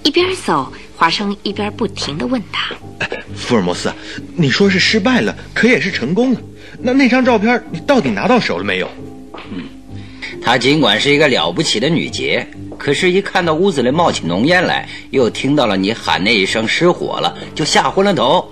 [0.02, 2.74] 一边走，华生一边不停地问他。
[2.98, 3.92] 哎， 福尔摩斯，
[4.34, 6.40] 你说是失败了，可也是成功了。
[6.80, 8.90] 那那张照片你到底拿到手了没有？
[9.52, 9.62] 嗯
[10.42, 12.44] 她尽管是一个了不起的女杰，
[12.76, 18.44] 可是，一看到屋子里冒起浓烟来，又听到了你喊那一声失火了，就吓昏了头，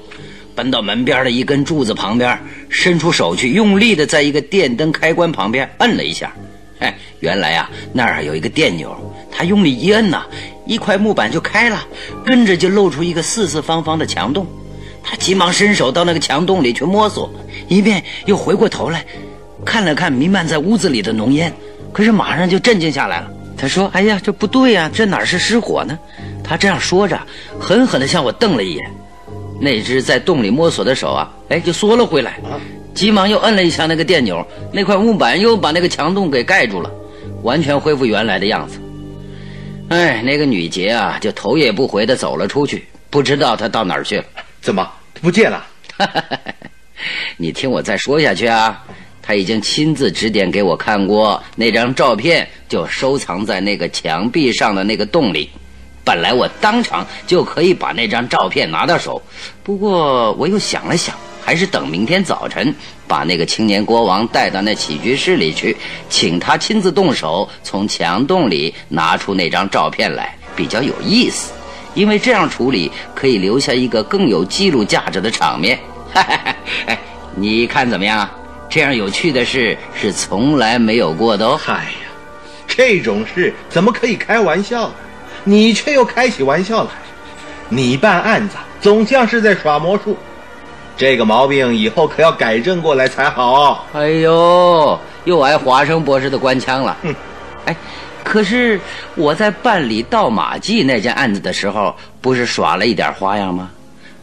[0.55, 2.39] 奔到门边的一根柱子旁边，
[2.69, 6.33] 伸出手去，用力的在一个电灯开关旁边摁了一下。
[6.79, 8.95] 哎，原来啊，那儿有一个电钮，
[9.31, 10.25] 他用力一摁呐，
[10.67, 11.87] 一块木板就开了，
[12.25, 14.47] 跟着就露出一个四四方方的墙洞。
[15.03, 17.31] 他急忙伸手到那个墙洞里去摸索，
[17.69, 19.05] 一遍又回过头来，
[19.65, 21.53] 看了看弥漫在屋子里的浓烟，
[21.93, 23.31] 可是马上就镇静下来了。
[23.57, 25.99] 他说：“哎呀，这不对呀，这哪是失火呢？”
[26.45, 27.19] 他这样说着，
[27.59, 28.91] 狠狠地向我瞪了一眼。
[29.59, 32.39] 那只在洞里摸索的手啊，哎，就缩了回来，
[32.97, 36.91] 急忙又摁了一下那个电钮，那块木板又把那个墙洞给盖住了，
[37.43, 38.81] 完全恢复原来的样子。
[39.91, 44.25] 哎，那个女杰啊，就头也不回的走了出去，不知道她到哪儿去了。
[44.63, 44.91] 怎么
[45.21, 45.67] 不见了？
[47.37, 48.83] 你听我再说下去啊！
[49.21, 55.51] 他已经亲自指点给我看过，那张照片就收藏在那个墙壁上的那个洞里。
[56.03, 59.21] 本来我当场就可以把那张照片拿到手，
[59.63, 61.15] 不过我又想了想，
[61.47, 62.75] 还是等明天早晨
[63.07, 65.77] 把那个青年国王带到那起居室里去，
[66.11, 71.53] 请他亲自动手从墙洞里拿出那张照片来，比较有意思。
[71.95, 75.79] 因为这样处理可以留下一个更有记录价值的场面。
[76.15, 76.99] 哎，
[77.37, 78.29] 你看怎么样？
[78.69, 81.57] 这样有趣的事是从来没有过的哦。
[81.57, 82.09] 嗨呀，
[82.67, 84.95] 这种事怎么可以开玩笑呢？
[85.45, 86.91] 你却又开起玩笑来。
[87.69, 90.19] 你办案子总像是在耍魔术，
[90.97, 93.87] 这个毛病以后可要改正过来才好。
[93.93, 96.97] 哎呦，又挨华生博士的官腔了。
[97.03, 97.15] 哼，
[97.67, 97.77] 哎，
[98.25, 98.81] 可是
[99.15, 103.71] 我在办理盗马记那件案子的时候，不是耍了一点花样吗？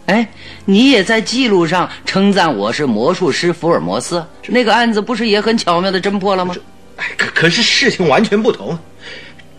[0.08, 0.28] 哎，
[0.66, 6.56] 你也在记录上称赞我是魔术师福尔摩斯，那个案子不是也很巧妙的侦破了吗？
[6.98, 8.78] 哎，可可是事情完全不同。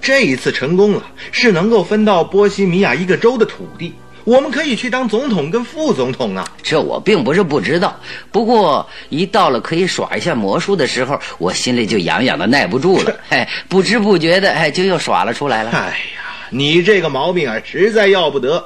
[0.02, 3.94] 这一次成功了，是能够分到波西米亚一个州的土地，
[4.24, 6.46] 我们可以去当总统跟副总统啊。
[6.62, 7.94] 这我并不是不知道，
[8.32, 15.70] 不过一到了可以耍一下魔术的时候，我心里就痒痒的耐不住了， 哎，不知不觉的，哎，就又耍了出来了。
[15.70, 18.64] 哎呀，你这个毛病啊，实在要不得。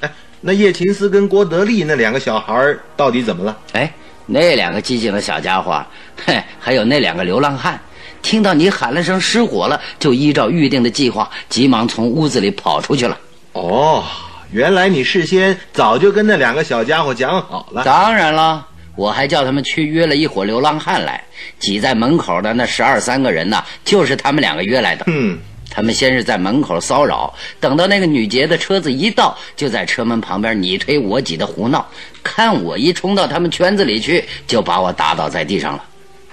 [0.00, 0.10] 哎，
[0.40, 3.56] 那叶琴斯跟郭德利那两个小孩到底怎么了？
[3.72, 3.92] 哎，
[4.26, 5.84] 那两个机警的小家伙，
[6.24, 7.78] 嘿，还有那两个流浪汉。
[8.20, 13.16] 听到你喊了声失火了，就依照预定的计划，急忙从屋子里跑出去了。
[13.52, 14.04] 哦，
[14.50, 17.84] 原来你事先早就跟那两个小家伙讲好了。
[17.84, 21.22] 当然了，我还叫他们去约了一伙流浪汉来，
[21.58, 25.04] 挤在门口的那十二三个人呢，就是他们两个约来的。
[25.06, 25.38] 嗯，
[25.70, 31.86] 他们先是在门口骚扰，等到那个女杰的车子一到，就在车门旁边你推我挤的胡闹。
[32.22, 35.84] 看我一冲到他们圈子里去，就把我打倒在地上了。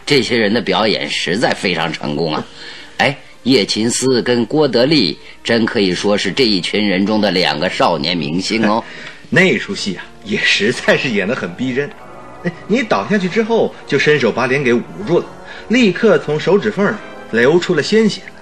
[0.05, 2.45] 这些人的表演实在非常成功啊！
[2.97, 8.83] 哎，叶琴思跟郭德利真可以说是这一群人中的两个少年明星哦。
[9.29, 11.89] 那出戏啊，也实在是演得很逼真。
[12.67, 15.25] 你倒下去之后，就伸手把脸给捂住了，
[15.69, 16.95] 立刻从手指缝里
[17.31, 18.33] 流出了鲜血来。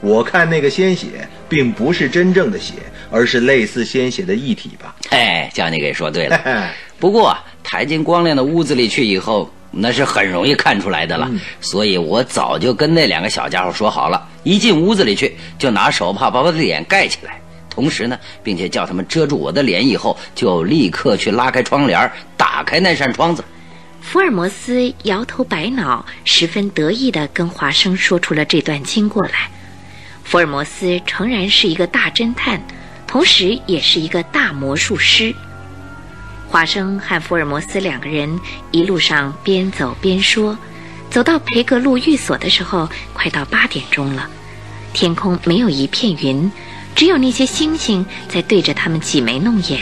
[0.00, 2.74] 我看那个鲜血并不是真正的血，
[3.10, 4.94] 而是类似鲜血的液体吧？
[5.10, 6.70] 哎，叫你给说对了。
[6.98, 11.28] 不过抬进光亮的屋子里去以后，那是很容易看出来的了。
[11.60, 17.40] 所以我早就跟那两个小家伙说好了，一进屋子里去就拿手帕把我的脸盖起来。
[17.68, 23.42] 同时呢，并且叫他们遮住我的脸，以后就立刻去拉开窗帘，打开那扇窗子。
[24.02, 29.48] 福尔摩斯摇头摆脑，十分得意地跟华生说出了这段经过来。
[30.22, 32.60] 福尔摩斯诚然是一个大侦探，
[33.06, 35.34] 同时也是一个大魔术师。
[36.52, 38.38] 华生和福尔摩斯两个人
[38.72, 40.56] 一路上边走边说，
[41.08, 44.28] 走到培格路寓所的时候，快到八点钟了，
[44.92, 46.52] 天空没有一片云。
[46.94, 49.80] 只有那些星星在对着他们挤眉弄眼，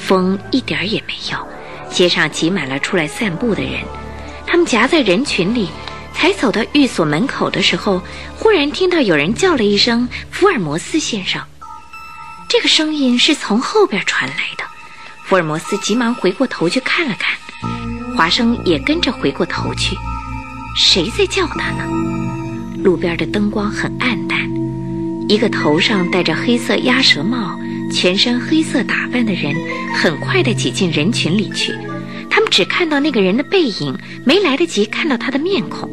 [0.00, 1.46] 风一点儿也没有。
[1.90, 3.84] 街上挤满了出来散步的人，
[4.46, 5.68] 他们夹在人群里，
[6.14, 8.00] 才走到寓所门口的时候，
[8.34, 11.42] 忽然听到有人叫了一声“福尔摩斯先生”。
[12.48, 14.64] 这个声音是从后边传来的。
[15.28, 17.36] 福尔摩斯急忙回过头去看了看，
[18.16, 19.94] 华生也跟着回过头去。
[20.74, 21.84] 谁在叫他呢？
[22.82, 24.40] 路边的灯光很暗淡。
[25.28, 27.60] 一个头上戴着黑色鸭舌帽、
[27.92, 29.54] 全身黑色打扮的人，
[29.94, 31.74] 很快地挤进人群里去。
[32.30, 35.90] 他们只看到那个人的背影，没来得及看到他的面孔。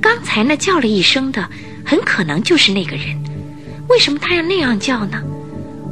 [0.00, 1.46] 刚才那叫了一声的，
[1.84, 3.22] 很可能就是那个人。
[3.90, 5.22] 为什么他要那样叫呢？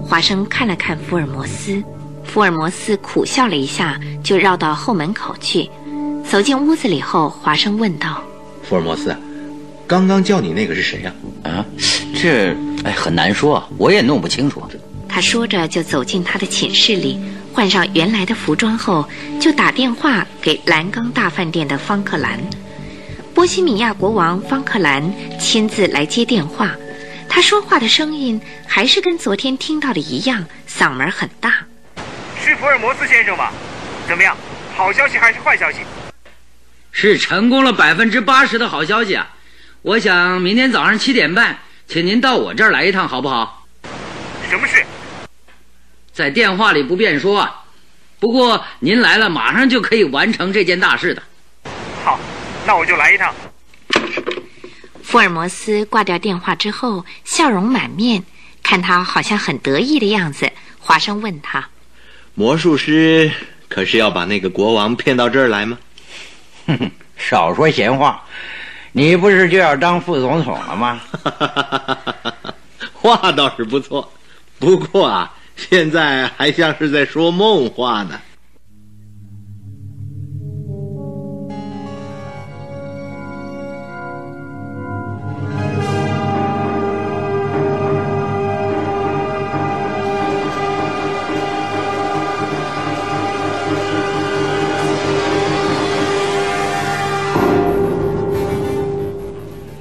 [0.01, 1.83] 华生看了看福尔摩斯，
[2.25, 5.71] 福尔摩斯苦笑了一下，就绕到后门口去。
[6.29, 8.23] 走进屋子里后，华生问道
[8.65, 9.15] ：“福尔摩斯。”
[9.87, 11.15] 刚刚叫你那个是谁呀？
[11.43, 11.65] 啊，
[12.15, 14.63] 这哎很难说，我也弄不清楚。
[15.07, 17.21] 他说着就走进他的寝室里，
[17.53, 19.07] 换上原来的服装后，
[19.39, 22.41] 就打电话给蓝钢大饭店的方克兰。
[23.35, 25.05] 波西米亚国王方克兰
[25.39, 26.75] 亲自来接电话，
[27.29, 31.55] 他说话的声音还是跟昨天听到的一样，嗓门很大。
[32.45, 33.51] 是福尔摩斯先生吧？
[34.07, 34.37] 怎么样？
[34.77, 35.79] 好消息还是坏消息？
[36.93, 39.31] 是成功了百分之八十的好消息啊！
[39.81, 43.67] 我想明天早上七点半，请您到我这儿来一趟，好不好？
[44.51, 44.85] 什么事？
[46.13, 47.63] 在电话里不便说啊。
[48.21, 51.23] 不过您来了，马上就可以完成这件大事的。
[52.05, 52.21] 好，
[52.67, 53.35] 那我就来一趟。
[55.03, 58.23] 福尔摩斯挂掉电话之后，笑容满面，
[58.63, 60.53] 看他好像很得意的样子。
[60.79, 61.69] 华生问他
[62.35, 63.31] ：“魔术师
[63.69, 65.79] 可是要把那个国王骗到这儿来吗？”
[66.67, 68.23] 哼哼，少说闲话。
[68.97, 71.01] 你不是就要当副总统了吗？
[72.95, 74.13] 话倒是不错，
[74.59, 78.21] 不过啊，现在还像是在说梦话呢。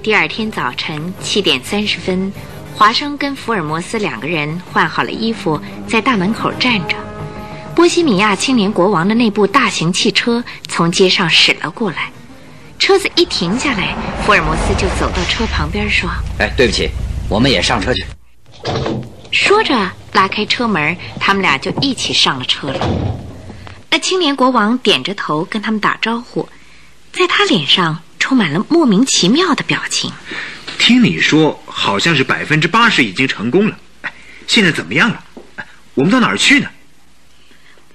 [0.03, 2.29] 第二天早晨七点三十分，
[2.75, 6.97] 华生跟福尔摩斯两个人换好了衣服，在大门口站着。
[7.73, 12.11] 波西米亚青年国王的那部大型汽车从街上驶了过来，
[12.77, 13.95] 车子一停下来，
[14.25, 16.89] 福尔摩斯就走到车旁边说：“哎，对不起，
[17.29, 18.05] 我们也上车去。”
[19.31, 22.89] 说着拉开车门，他们俩就一起上了车了。
[23.89, 26.49] 那青年国王点着头跟他们打招呼，
[27.13, 27.97] 在他脸上。
[28.23, 30.09] 充满了莫名其妙的表情。
[30.79, 33.77] 听你说，好像是百分之八十已经成功了。
[34.47, 35.21] 现在怎么样了？
[35.93, 36.69] 我们到哪儿去呢？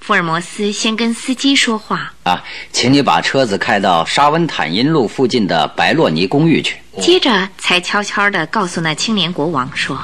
[0.02, 6.76] 福尔摩斯先跟司机说话啊，请你把车子开到沙温坦因路附近的白洛尼公寓去。
[7.00, 9.98] 接着才悄悄地告诉那青年国王说：“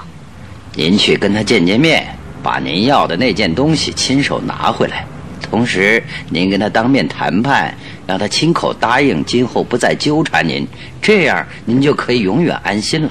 [0.73, 5.07] 您去跟他见见面，把您要的那件东西亲手拿回来。
[5.45, 7.75] 同时，您跟他当面谈判。”
[8.07, 10.69] 让他亲口答应，今后不再纠缠您，
[11.01, 13.11] 这样您就可以永远安心了。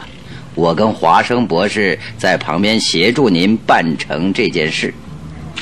[0.54, 4.94] 我跟华生博士在旁边协助您办成这件事。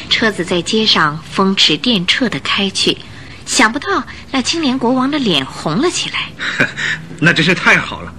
[0.10, 2.98] 车子在街上风驰电掣地开去，
[3.46, 6.68] 想不到那青年国王的脸红了起来。
[7.18, 8.14] 那真是太好了。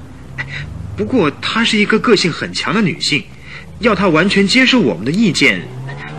[0.96, 3.22] 不过她是一个个性很强的女性，
[3.80, 5.61] 要她完全接受我们的意见，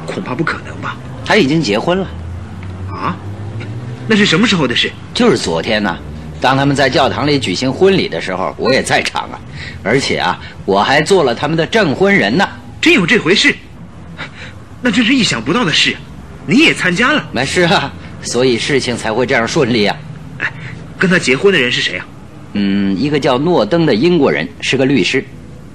[0.05, 0.95] 恐怕不可能吧？
[1.25, 2.07] 她已经结婚了。
[4.03, 4.05] 啊？
[4.07, 4.91] 那是什么时候的事？
[5.13, 5.97] 就是昨天呢。
[6.41, 9.39] 当他们在教堂里举行婚礼的时候，我也在场啊。
[9.81, 12.47] 而且啊，我还做了他们的证婚人呢。
[12.81, 13.55] 真有这回事？
[14.81, 15.95] 那真是意想不到的事。
[16.45, 17.29] 你也参加了？
[17.31, 19.95] 没事啊，所以事情才会这样顺利啊。
[20.39, 20.51] 哎，
[20.99, 22.05] 跟他结婚的人是谁啊？
[22.51, 25.23] 嗯，一个叫诺登的英国人，是个律师。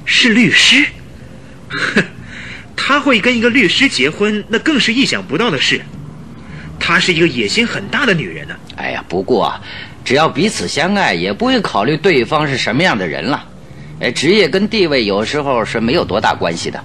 [0.04, 0.84] 是律师？
[1.70, 2.04] 哼，
[2.76, 5.80] 他会跟一个律师结婚，那更是意想不到的事。
[6.78, 8.54] 她是一个野心很大的女人呢。
[8.76, 9.60] 哎呀，不过啊，
[10.04, 13.44] 只要彼此相爱，也不会考虑对方是什么样的人了。
[14.00, 16.84] 哎，职业跟地位有时候是没有多大关系的。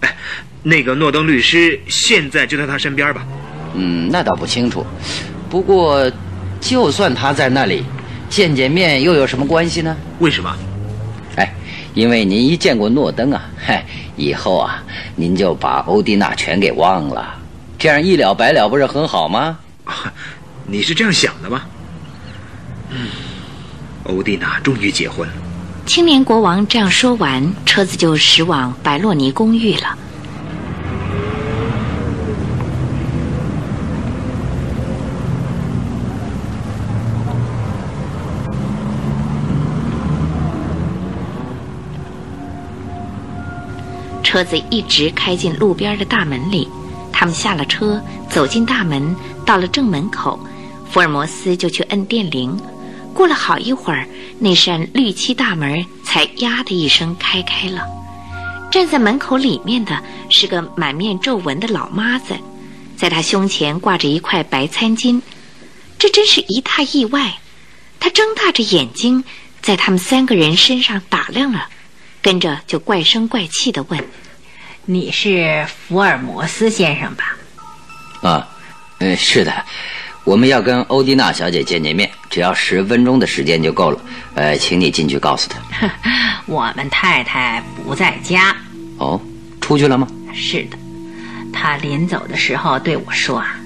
[0.00, 0.14] 哎，
[0.62, 3.24] 那个诺登律师现在就在他身边吧？
[3.74, 4.84] 嗯，那倒不清楚。
[5.48, 6.10] 不过，
[6.60, 7.84] 就算他在那里，
[8.28, 9.96] 见见面又有什么关系呢？
[10.18, 10.52] 为什么？
[11.36, 11.54] 哎，
[11.94, 13.84] 因为您一见过诺登啊，嗨，
[14.16, 14.82] 以后啊，
[15.14, 17.34] 您就把欧蒂娜全给忘了。
[17.78, 19.56] 这样一了百了，不是很好吗？
[20.66, 21.62] 你是这样想的吗？
[22.90, 23.08] 嗯，
[24.02, 25.34] 欧蒂娜终于结婚了。
[25.86, 29.96] 青年国王这样说完，车子就驶往白洛尼公寓了。
[44.22, 46.68] 车子一直开进路边的大门里。
[47.18, 48.00] 他们下了车，
[48.30, 49.12] 走进大门，
[49.44, 50.38] 到了正门口，
[50.88, 52.56] 福尔摩斯就去摁电铃。
[53.12, 54.06] 过了好一会儿，
[54.38, 57.82] 那扇绿漆大门才“呀”的一声开开了。
[58.70, 60.00] 站在门口里面的
[60.30, 62.36] 是个满面皱纹的老妈子，
[62.96, 65.20] 在她胸前挂着一块白餐巾。
[65.98, 67.34] 这真是一大意外。
[67.98, 69.24] 她睁大着眼睛，
[69.60, 71.66] 在他们三个人身上打量了，
[72.22, 74.04] 跟着就怪声怪气地问。
[74.90, 77.36] 你是福尔摩斯先生吧？
[78.22, 78.48] 啊，
[79.00, 79.52] 嗯，是的，
[80.24, 84.00] 我们要跟欧迪娜小姐见见面，只要十分钟的时间就够了。
[84.34, 85.90] 呃，请你进去告诉她，
[86.46, 88.56] 我们太太不在家。
[88.96, 89.20] 哦，
[89.60, 90.08] 出去了吗？
[90.32, 90.78] 是的，
[91.52, 93.56] 她临走的时候对我说啊，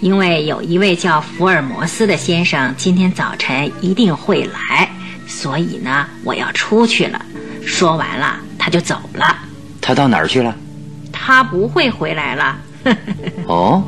[0.00, 4.90] 因为有一位叫福尔摩斯的先生今天早晨一定会来，
[5.28, 7.24] 所以呢，我要出去了。
[7.64, 9.38] 说完了，他就走了。
[9.80, 10.52] 他到哪儿去了？
[11.24, 12.58] 她不会回来了。
[13.48, 13.82] 哦，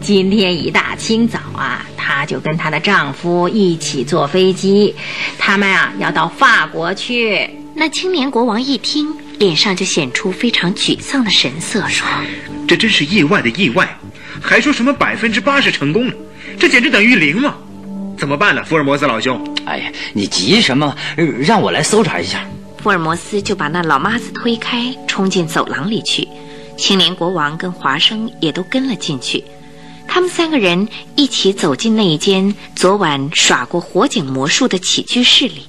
[0.00, 4.94] 今天一大清早啊，她就跟她的丈夫一起坐飞机，
[5.38, 7.50] 他们啊要到法国去。
[7.74, 9.06] 那青年国王一听，
[9.38, 12.06] 脸上就显出非常沮丧的神色，说
[12.66, 13.86] ：“这真是意外的意外，
[14.40, 16.14] 还说什么百分之八十成功呢？
[16.58, 17.54] 这简直等于零嘛！
[18.16, 19.38] 怎么办呢，福尔摩斯老兄？
[19.66, 20.96] 哎呀，你急什么？
[21.42, 22.42] 让我来搜查一下。”
[22.82, 26.26] 福尔摩斯就把那老妈子推开，冲进走廊里去。
[26.80, 29.44] 青年国王跟华生也都跟了进去，
[30.08, 35.66] 他们三个人一起走进那一间昨晚耍过火警魔术的起居室里。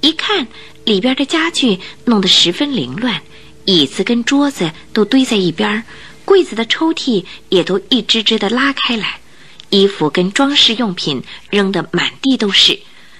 [0.00, 0.44] 一看，
[0.84, 3.22] 里边的家具弄得十分凌乱，
[3.64, 5.84] 椅子跟桌子都堆在一边，
[6.24, 9.20] 柜子的抽屉也都一只只的拉开来，
[9.68, 12.76] 衣服跟装饰用品扔得满地都是。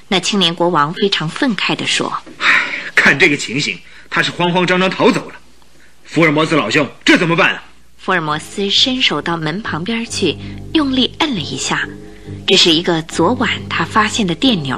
[0.09, 2.67] 那青年国王非常愤慨地说：“唉，
[2.97, 3.79] 看这个情形，
[4.11, 5.37] 他是慌慌张张逃走了。”
[6.13, 7.63] 福尔摩斯老兄，这怎么办啊？
[7.97, 10.37] 福尔摩斯伸手到门旁边去，
[10.75, 11.89] 用力摁了一下。
[12.49, 14.77] 这是一个昨晚他发现的电钮，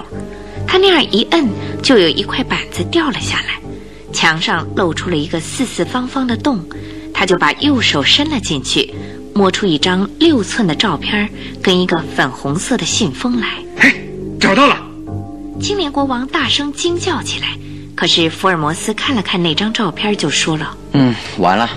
[0.69, 1.49] 他那样一摁，
[1.83, 3.59] 就有一块板子掉了下来，
[4.13, 6.63] 墙上露出了一个四四方方的洞。
[7.15, 8.93] 他就把右手伸了进去，
[9.35, 11.31] 摸出一张六寸的照片
[11.63, 13.57] 跟一个粉红色的信封来。
[13.79, 13.91] 嘿，
[14.39, 14.79] 找到了！
[15.63, 17.57] 青年国王大声惊叫起来。
[17.95, 21.69] 可是福尔摩斯看了看那张照片，就说了：“嗯，完了。”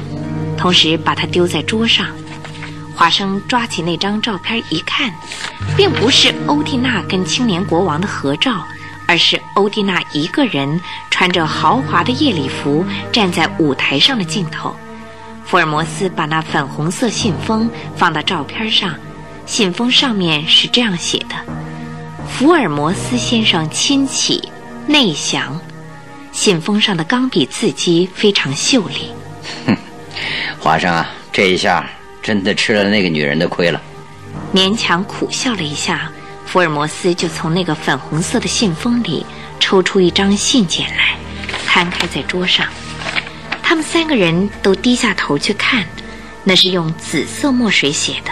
[0.58, 2.08] 同时把它丢在桌上。
[2.96, 5.14] 华生抓起那张照片一看，
[5.76, 8.66] 并不是欧蒂娜跟青年国王的合照，
[9.06, 10.80] 而是欧蒂娜一个人
[11.12, 14.74] 穿着豪华的夜礼服站在舞台上的镜头。
[15.44, 18.96] 福尔摩斯把那粉红色信封放到照片上，
[19.46, 21.36] 信封上面是这样写的
[22.32, 24.42] ：“福尔摩斯先生亲启，
[24.88, 25.60] 内详。”
[26.36, 29.10] 信封上的钢笔字迹非常秀丽。
[29.66, 29.78] 哼，
[30.60, 31.90] 华生啊，这一下
[32.22, 33.82] 真的吃了那个女人的亏了。
[34.54, 36.12] 勉强苦笑了一下，
[36.46, 39.26] 福尔摩斯就从那个粉红色的信封里
[39.62, 41.16] 抽出一张信件来，
[41.66, 42.68] 摊开在桌上。
[43.64, 45.86] 他们三个人都低下头去看，
[46.44, 48.32] 那是用紫色墨水写的。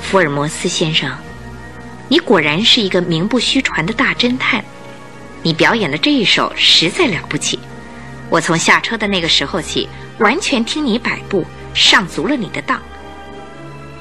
[0.00, 1.10] 福尔摩斯先生，
[2.08, 4.64] 你果然是一个名不虚传的大侦探。
[5.44, 7.56] 你表演的这一手实在了不起。
[8.30, 9.88] 我从下车的那个时候起，
[10.18, 12.80] 完全听你摆布，上足了你的当。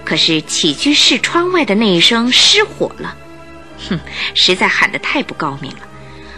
[0.05, 3.15] 可是起居室窗外的那一声失火了，
[3.89, 3.99] 哼，
[4.33, 5.79] 实在喊得太不高明了。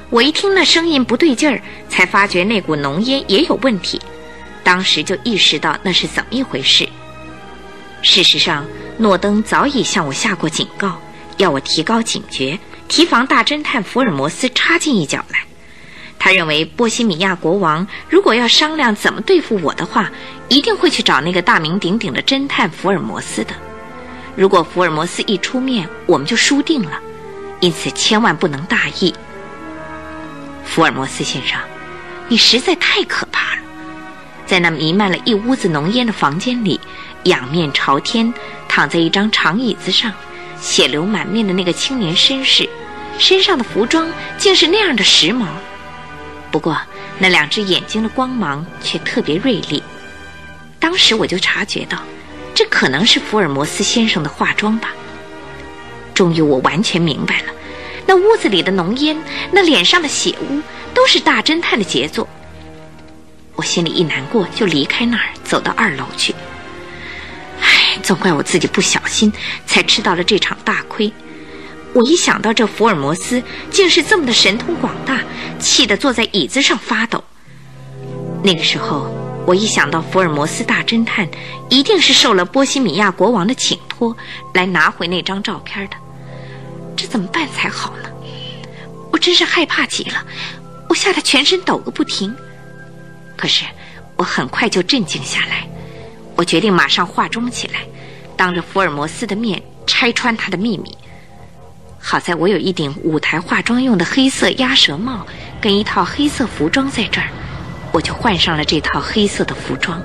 [0.09, 4.01] 我一听那声音不对劲儿，才发觉那股浓烟也有问题，
[4.63, 6.87] 当时就意识到那是怎么一回事。
[8.01, 8.65] 事实上，
[8.97, 10.99] 诺登早已向我下过警告，
[11.37, 12.57] 要我提高警觉，
[12.87, 15.39] 提防大侦探福尔摩斯插进一脚来。
[16.17, 20.09] 他认为波西米亚国王如果要商量怎么对付我的话，
[20.49, 23.53] 一定会去找那个大名鼎鼎的侦探福尔摩斯的。
[24.35, 26.99] 如果福尔摩斯一出面，我们就输定了。
[27.59, 29.13] 因此，千万不能大意。
[30.65, 31.59] 福尔摩斯先生，
[32.27, 33.61] 你实在太可怕了！
[34.45, 36.79] 在那弥漫了一屋子浓烟的房间里，
[37.23, 38.33] 仰面朝天
[38.67, 40.11] 躺在一张长椅子上，
[40.65, 42.67] 血流满面的那个青年绅士，
[43.19, 45.45] 身上的服装竟是那样的时髦。
[46.49, 46.75] 不过，
[47.19, 49.83] 那两只眼睛的光芒却特别锐利。
[50.79, 51.99] 当时我就察觉到，
[52.55, 54.89] 这可能是福尔摩斯先生的化妆吧。
[56.15, 57.53] 终于，我完全明白了，
[58.07, 59.15] 那屋子里的浓烟，
[59.51, 60.59] 那脸上的血污，
[60.95, 62.27] 都是大侦探的杰作。
[63.55, 66.33] 我心里一难过，就离开那儿，走到二楼去。
[68.03, 69.31] 总怪我自己不小心，
[69.65, 71.11] 才吃到了这场大亏。
[71.93, 73.41] 我一想到这福尔摩斯
[73.71, 75.21] 竟是这么的神通广大，
[75.59, 77.23] 气得坐在椅子上发抖。
[78.43, 79.09] 那个时候，
[79.47, 81.27] 我一想到福尔摩斯大侦探
[81.69, 84.15] 一定是受了波西米亚国王的请托
[84.53, 85.95] 来拿回那张照片的，
[86.95, 88.09] 这怎么办才好呢？
[89.11, 90.25] 我真是害怕极了，
[90.89, 92.35] 我吓得全身抖个不停。
[93.37, 93.63] 可是
[94.17, 95.65] 我很快就镇静下来，
[96.35, 97.81] 我决定马上化妆起来，
[98.35, 100.95] 当着福尔摩斯的面拆穿他的秘密。
[101.99, 105.25] 好在我有一顶舞台化妆用的黑色鸭舌帽，
[105.59, 107.27] 跟一套黑色服装在这儿，
[107.91, 110.01] 我就换上了这套黑色的服装。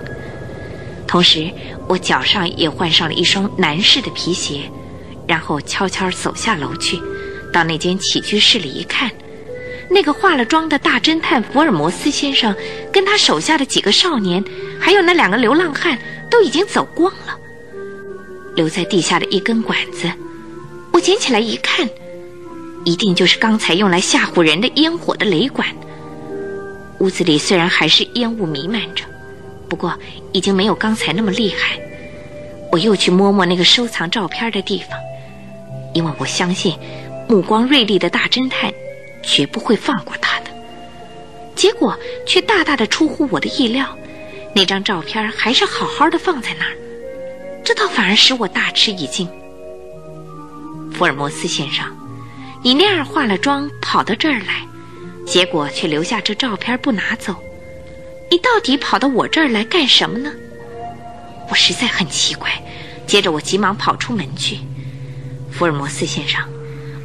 [1.06, 1.50] 同时，
[1.88, 4.62] 我脚上也换上了一双男士的皮鞋，
[5.26, 6.98] 然后悄悄走下楼去，
[7.52, 9.10] 到那间起居室里一看，
[9.90, 12.54] 那个化了妆的大侦探福尔摩斯先生，
[12.92, 14.42] 跟他手下的几个少年，
[14.80, 15.98] 还有那两个流浪汉，
[16.30, 17.38] 都已经走光了，
[18.54, 20.10] 留在地下的一根管子。
[20.92, 21.88] 我捡起来一看，
[22.84, 25.68] 一定就是刚才用来吓唬人的烟火的雷管。
[27.00, 29.04] 屋子里虽然还是烟雾弥漫着，
[29.68, 29.94] 不过
[30.32, 31.78] 已经没有刚才那么厉害。
[32.70, 34.98] 我又去摸摸那个收藏照片的地方，
[35.94, 36.76] 因为我相信
[37.28, 38.72] 目光锐利的大侦探
[39.22, 40.50] 绝不会放过他的。
[41.56, 43.86] 结果却大大的出乎我的意料，
[44.54, 46.76] 那张照片还是好好的放在那儿，
[47.64, 49.28] 这倒反而使我大吃一惊。
[50.92, 51.86] 福尔摩斯先生，
[52.62, 54.66] 你那样化了妆跑到这儿来，
[55.26, 57.34] 结果却留下这照片不拿走，
[58.30, 60.32] 你到底跑到我这儿来干什么呢？
[61.48, 62.50] 我实在很奇怪。
[63.06, 64.60] 接着我急忙跑出门去。
[65.50, 66.40] 福尔摩斯先生，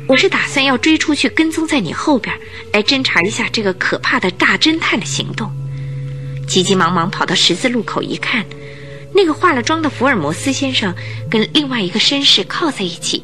[0.08, 2.38] 我是打算要追出去跟踪在你后边，
[2.72, 5.52] 来侦查一下这个可怕的大侦探的行动。
[6.48, 8.46] 急急忙忙跑到十字路口一看，
[9.14, 10.94] 那个化了妆的福尔摩斯先生
[11.30, 13.24] 跟另外一个绅士靠在一起。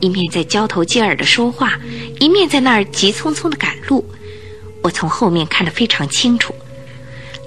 [0.00, 1.78] 一面在交头接耳的说话，
[2.18, 4.02] 一面在那儿急匆匆的赶路。
[4.82, 6.54] 我从后面看得非常清楚。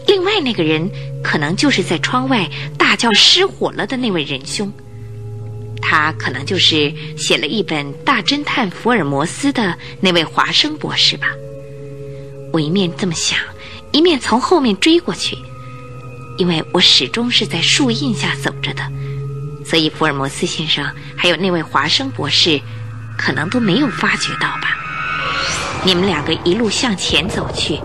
[0.05, 0.87] 另外那个人
[1.23, 2.47] 可能就是在窗外
[2.77, 4.71] 大叫失火了的那位仁兄，
[5.81, 11.29] 他可能就是写了一本《大侦探福尔摩斯》的那位华生博士吧。
[12.51, 13.39] 我一面这么想，
[13.93, 15.37] 一面从后面追过去，
[16.37, 18.81] 因为我始终是在树荫下走着的。
[19.63, 22.59] 所以，福尔摩斯先生还有那位华生博士，
[23.17, 24.75] 可能都没有发觉到吧？
[25.85, 27.79] 你们两个一路向前走去，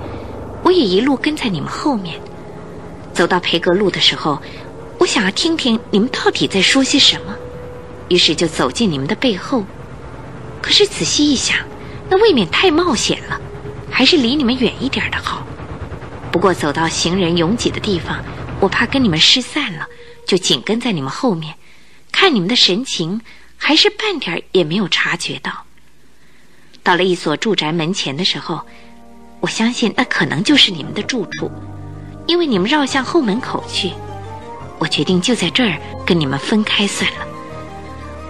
[0.65, 2.19] 我也一路跟在你们后面。
[3.13, 4.41] 走到培格路的时候，
[4.99, 7.37] 我想要听听你们到底在说些什么，
[8.09, 9.63] 于是就走进你们的背后。
[10.63, 11.59] 可是仔细一想，
[12.09, 13.39] 那未免太冒险了，
[13.91, 15.47] 还是离你们远一点的好。
[16.31, 18.23] 不过走到行人拥挤的地方，
[18.61, 19.87] 我怕跟你们失散了，
[20.27, 21.55] 就紧跟在你们后面。
[22.13, 23.21] 看你们的神情，
[23.57, 25.65] 还是半点也没有察觉到。
[26.83, 28.61] 到了一所住宅门前的时候，
[29.41, 31.51] 我相信那可能就是你们的住处，
[32.27, 33.93] 因为你们绕向后门口去。
[34.79, 35.77] 我决定就在这儿
[36.07, 37.27] 跟你们分开算了。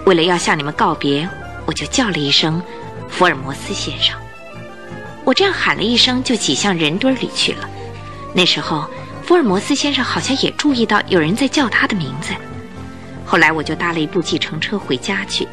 [0.05, 1.27] 为了要向你们告别，
[1.65, 2.61] 我就叫了一声
[3.09, 4.17] “福尔摩斯先生”。
[5.23, 7.69] 我这样喊了一声，就挤向人堆里去了。
[8.33, 8.85] 那时候，
[9.23, 12.33] 福尔摩斯先生好像也注意到有人在叫他的名字。
[13.25, 15.47] 后来我就搭了一部计程车回家去，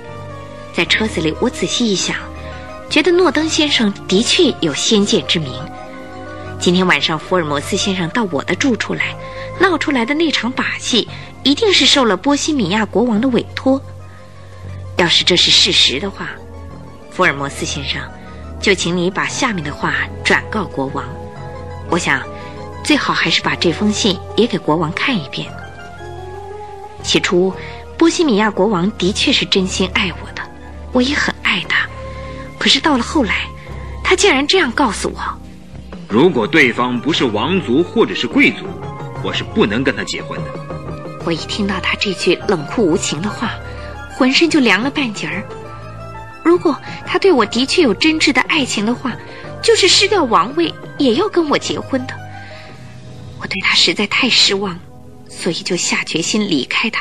[0.74, 2.16] 在车子里，我仔细一想，
[2.88, 5.52] 觉得诺登先生的确有先见之明。
[6.58, 9.14] 今天晚上福尔摩斯先生到我的住处来，
[9.60, 11.06] 闹出来的那场把戏，
[11.42, 13.80] 一定是受了波西米亚国王的委托。
[14.96, 16.30] 要是这是事实的话，
[17.10, 18.00] 福尔摩斯先生，
[18.58, 19.94] 就请你把下面的话
[20.24, 21.04] 转告国王。
[21.90, 22.22] 我想，
[22.86, 25.52] 最好还是把这封信也给国王看一遍。
[27.02, 27.52] 起初，
[27.98, 30.42] 波西米亚国王的确是真心爱我的，
[30.92, 31.84] 我也很爱他。
[32.60, 33.48] 可是到了后来，
[34.04, 35.20] 他竟然这样告诉我：
[36.08, 38.64] 如果对方不是王族或者是贵族，
[39.24, 40.50] 我是不能跟他结婚的。
[41.24, 43.50] 我一听到他这句冷酷无情的话，
[44.16, 45.44] 浑身就凉了半截儿。
[46.44, 49.12] 如果他对我的确有真挚的爱情的话，
[49.60, 52.14] 就是失掉王位也要跟我结婚的。
[53.40, 54.78] 我对他实在太失望。
[55.28, 56.98] 所以就下决心离开他。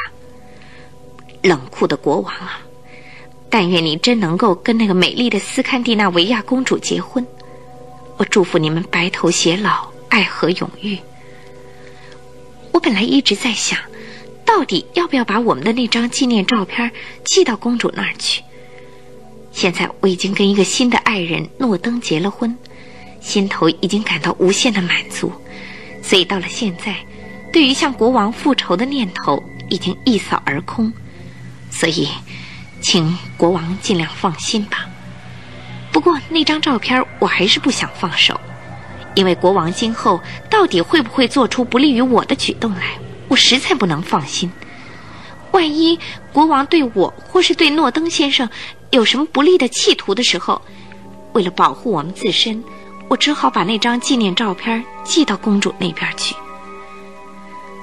[1.42, 2.60] 冷酷的国王啊，
[3.50, 7.26] 但愿你真能够跟那个美丽的斯堪的纳维亚公主结婚。
[8.18, 10.98] 我祝福你们白头偕老，爱河永浴。
[12.74, 13.80] 我本来一直在想，
[14.44, 16.92] 到底要不要把我们的那张纪念照片
[17.24, 18.44] 寄到公主那儿去。
[19.54, 22.58] 现在我已经跟一个新的爱人诺登结了婚，
[23.22, 25.32] 心头已经感到无限的满足，
[26.06, 26.96] 所以到了现在。
[27.52, 30.92] 对于向国王复仇的念头已经一扫而空，
[31.72, 32.10] 所以，
[32.82, 34.90] 请国王尽量放心吧。
[35.90, 38.38] 不过那张照片我还是不想放手，
[39.16, 43.00] 因为国王今后到底会不会做出不利于我的举动来，
[43.30, 44.52] 我实在不能放心。
[45.52, 45.98] 万一
[46.34, 48.50] 国王对我或是对诺登先生
[48.92, 50.62] 有什么不利的企图的时候，
[51.32, 52.62] 为了保护我们自身，
[53.08, 56.36] 我只好把那张纪念照片寄到公主那边去。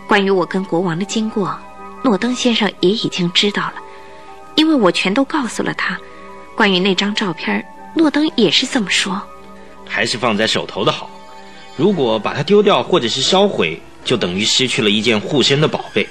[0.07, 1.59] 关于我跟国王的经过，
[2.03, 3.75] 诺登先生也已经知道了，
[4.57, 5.99] 因为我全都告诉了他。
[6.55, 9.21] 关于那张照片，诺登也是这么说。
[9.89, 11.09] 还是放在手头的好，
[11.77, 16.07] 如果把它丢掉或者是销毁，就等于失去了一件护身的宝贝。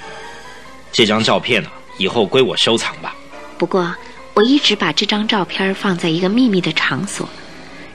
[0.90, 1.68] 这张照片呢，
[1.98, 3.14] 以后归我收藏吧。
[3.56, 3.94] 不过，
[4.34, 7.28] 我一直把这张照片放在一个秘密的场所。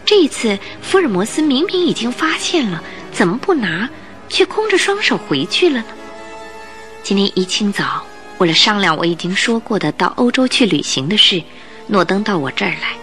[0.08, 2.82] 这一次，福尔摩斯明明已经发现了，
[3.12, 3.90] 怎么不拿？
[4.30, 5.86] 却空着双手回去了呢。
[7.04, 8.02] 今天一清早，
[8.38, 11.44] 为了商量我已经说过的到欧洲去旅行的事，
[11.88, 12.96] 诺登到我这儿来，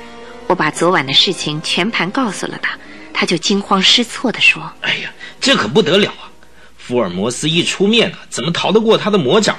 [0.46, 2.70] 我把昨晚的事情全盘告诉了他，
[3.12, 6.32] 他就惊慌失措地说：“哎呀，这可不得了啊！
[6.78, 9.54] 福尔摩斯一出面啊，怎么逃得过他的魔掌？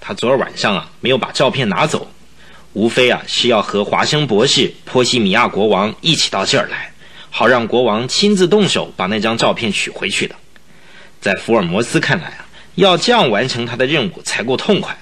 [0.00, 2.08] 他昨儿晚上啊，没有把照片拿走，
[2.74, 6.92] 无非啊是要和华生博士、波西米亚国王一起到这儿来，
[7.30, 10.34] 好让国王亲自动手把那张照片取回去的。”
[11.20, 14.94] 在福尔摩斯看来啊，要这样完成他的任务才够痛快。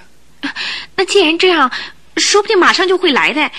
[0.95, 1.71] 那既然这样，
[2.17, 3.51] 说不定马上就会来的。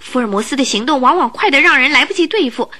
[0.00, 2.70] 福尔摩斯的行动往往快得让人来不及对付。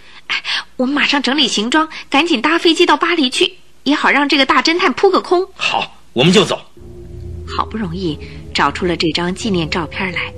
[0.77, 5.47] 我们马上整理行装，赶紧搭飞机到巴黎去，也好让这个大侦探扑个空。
[5.55, 6.61] 好，我们就走。
[7.57, 8.19] 好不容易
[8.55, 10.33] 找出了这张纪念照片来，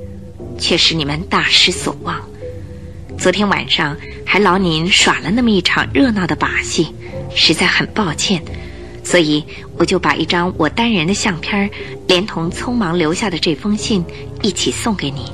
[0.60, 2.20] 却使你们大失所望。
[3.18, 6.94] 昨天晚上还劳您耍了那么一场热闹的把戏，
[7.34, 8.40] 实在很抱歉。
[9.02, 9.44] 所以，
[9.76, 11.68] 我就把一张我单人的相片
[12.06, 14.04] 连同匆忙留下的这封信
[14.42, 15.24] 一起送给你。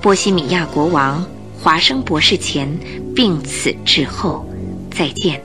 [0.00, 1.26] 波西米亚国王
[1.58, 2.68] 华生博士前
[3.16, 4.46] 病死之后，
[4.90, 5.42] 再见。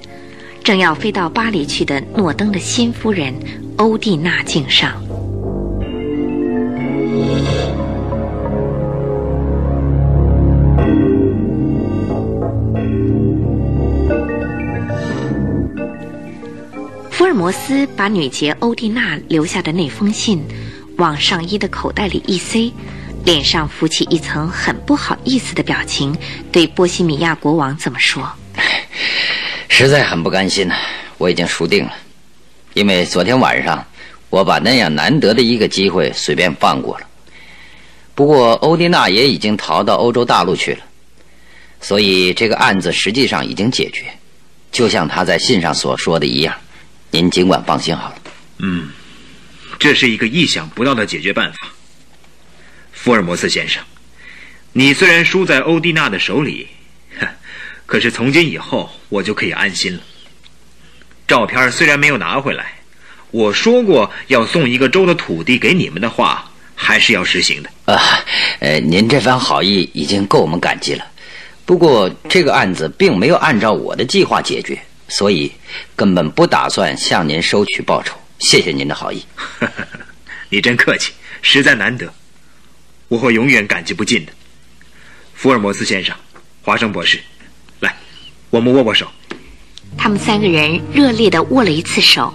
[0.64, 3.34] 正要飞到巴黎去的诺登的新夫人
[3.78, 5.02] 欧蒂娜敬上。
[17.20, 20.42] 福尔摩斯把女杰欧蒂娜留下的那封信
[20.96, 22.74] 往上衣的口袋里一塞，
[23.26, 26.16] 脸上浮起一层很不好意思的表情，
[26.50, 28.26] 对波西米亚国王怎么说
[29.68, 30.76] ：“实在很不甘心呐，
[31.18, 31.94] 我已经输定了，
[32.74, 33.86] 因为昨天晚上
[34.30, 37.08] 我把那样难得的一个机会随便放过了。
[38.16, 40.80] 不过欧蒂娜也已经逃到欧洲大陆去了，
[41.82, 44.06] 所以这个案子实际上已经解决，
[44.72, 46.56] 就像他在信上所说的一样。”
[47.12, 48.16] 您尽管放心好了。
[48.60, 48.90] 嗯，
[49.80, 51.68] 这是一个意想不到的解决办法，
[52.92, 53.84] 福尔摩斯先生。
[54.74, 56.68] 你虽然输在欧蒂娜的手里，
[57.86, 60.02] 可是从今以后我就可以安心了。
[61.28, 62.74] 照片虽然没有拿回来，
[63.32, 67.70] 我说过要送一个州的土地给你们的话，还是要实行的。
[67.86, 68.20] 啊，
[68.60, 71.06] 呃，您这番好意已经够我们感激了。
[71.66, 74.80] 不过这个案子并没有按照我的计划解决。
[75.10, 75.52] 所以，
[75.96, 78.16] 根本不打算向您收取报酬。
[78.38, 79.26] 谢谢您的好意。
[80.50, 81.12] 你真客气，
[81.42, 82.14] 实在难得，
[83.08, 84.32] 我会永远感激不尽的。
[85.34, 86.16] 福尔摩斯先生，
[86.62, 87.20] 华生博士，
[87.80, 87.96] 来，
[88.50, 89.08] 我们握握手。
[89.98, 92.34] 他们三个人热烈地握了一次手。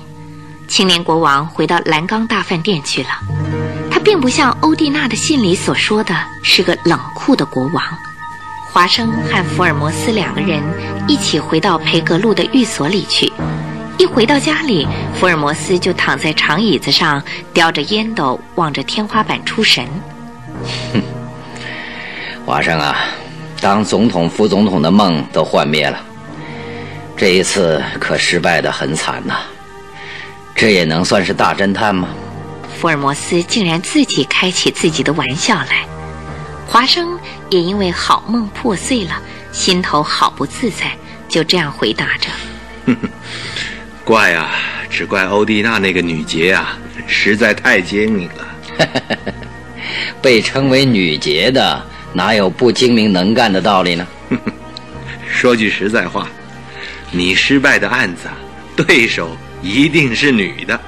[0.67, 3.09] 青年国王回到蓝钢大饭店去了。
[3.91, 7.99] 他并不像欧蒂娜的信里所说的是个冷酷的国王。
[8.75, 10.61] 华生和福尔摩斯两个人
[11.07, 13.33] 一起回到培格路的寓所里去。
[13.99, 14.85] 一回到家里，
[15.15, 17.23] 福尔摩斯就躺在长椅子上，
[17.53, 19.87] 叼着烟斗，望着天花板出神。
[20.93, 21.01] 哼，
[22.45, 22.97] 华生啊，
[23.61, 26.01] 当总统、副总统的梦都幻灭了，
[27.17, 29.37] 这一次可失败的很惨呐。
[30.53, 32.09] 这也能算是大侦探吗？
[32.77, 35.87] 福尔摩斯竟然自己开起自己的玩笑来。
[36.67, 37.17] 华生
[37.51, 39.21] 也因为好梦破碎了，
[39.53, 40.97] 心头好不自在，
[41.29, 42.29] 就这样回答着
[42.87, 43.09] ：“哼哼。”
[44.05, 44.51] 怪啊，
[44.91, 48.47] 只怪欧蒂娜那个女杰啊，实在太精明了。
[50.21, 54.07] 被称为女杰的，哪有不精明能干的道理呢？
[55.31, 56.29] 说句实在话，
[57.11, 58.29] 你失败的案子，
[58.77, 60.79] 对手一定是女的。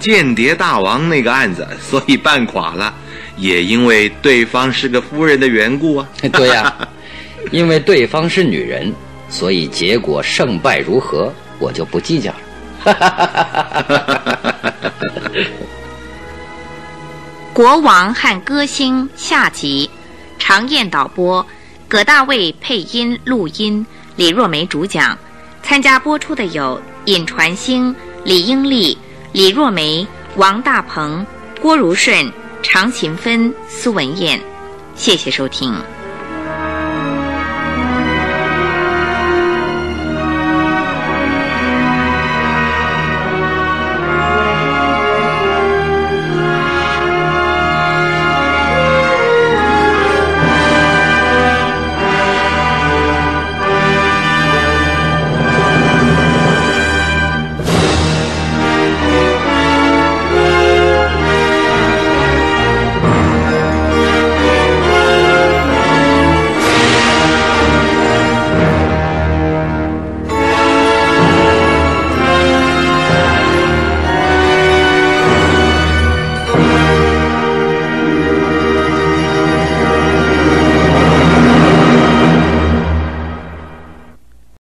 [0.00, 2.94] 间谍大王那个案子，所以办垮了，
[3.36, 6.08] 也因为对方是个夫人的缘故啊。
[6.32, 6.88] 对呀，
[7.50, 8.92] 因为对方是女人，
[9.28, 11.32] 所以结果胜败如何？
[11.58, 12.38] 我就不计较了。
[17.54, 19.88] 国王和歌星下集，
[20.38, 21.46] 常燕导播，
[21.86, 23.86] 葛大卫配音录音，
[24.16, 25.16] 李若梅主讲。
[25.62, 27.94] 参加播出的有尹传星、
[28.24, 28.98] 李英丽、
[29.32, 30.06] 李若梅、
[30.36, 31.24] 王大鹏、
[31.58, 32.30] 郭如顺、
[32.64, 34.40] 常勤芬、苏文燕。
[34.96, 35.72] 谢谢收听。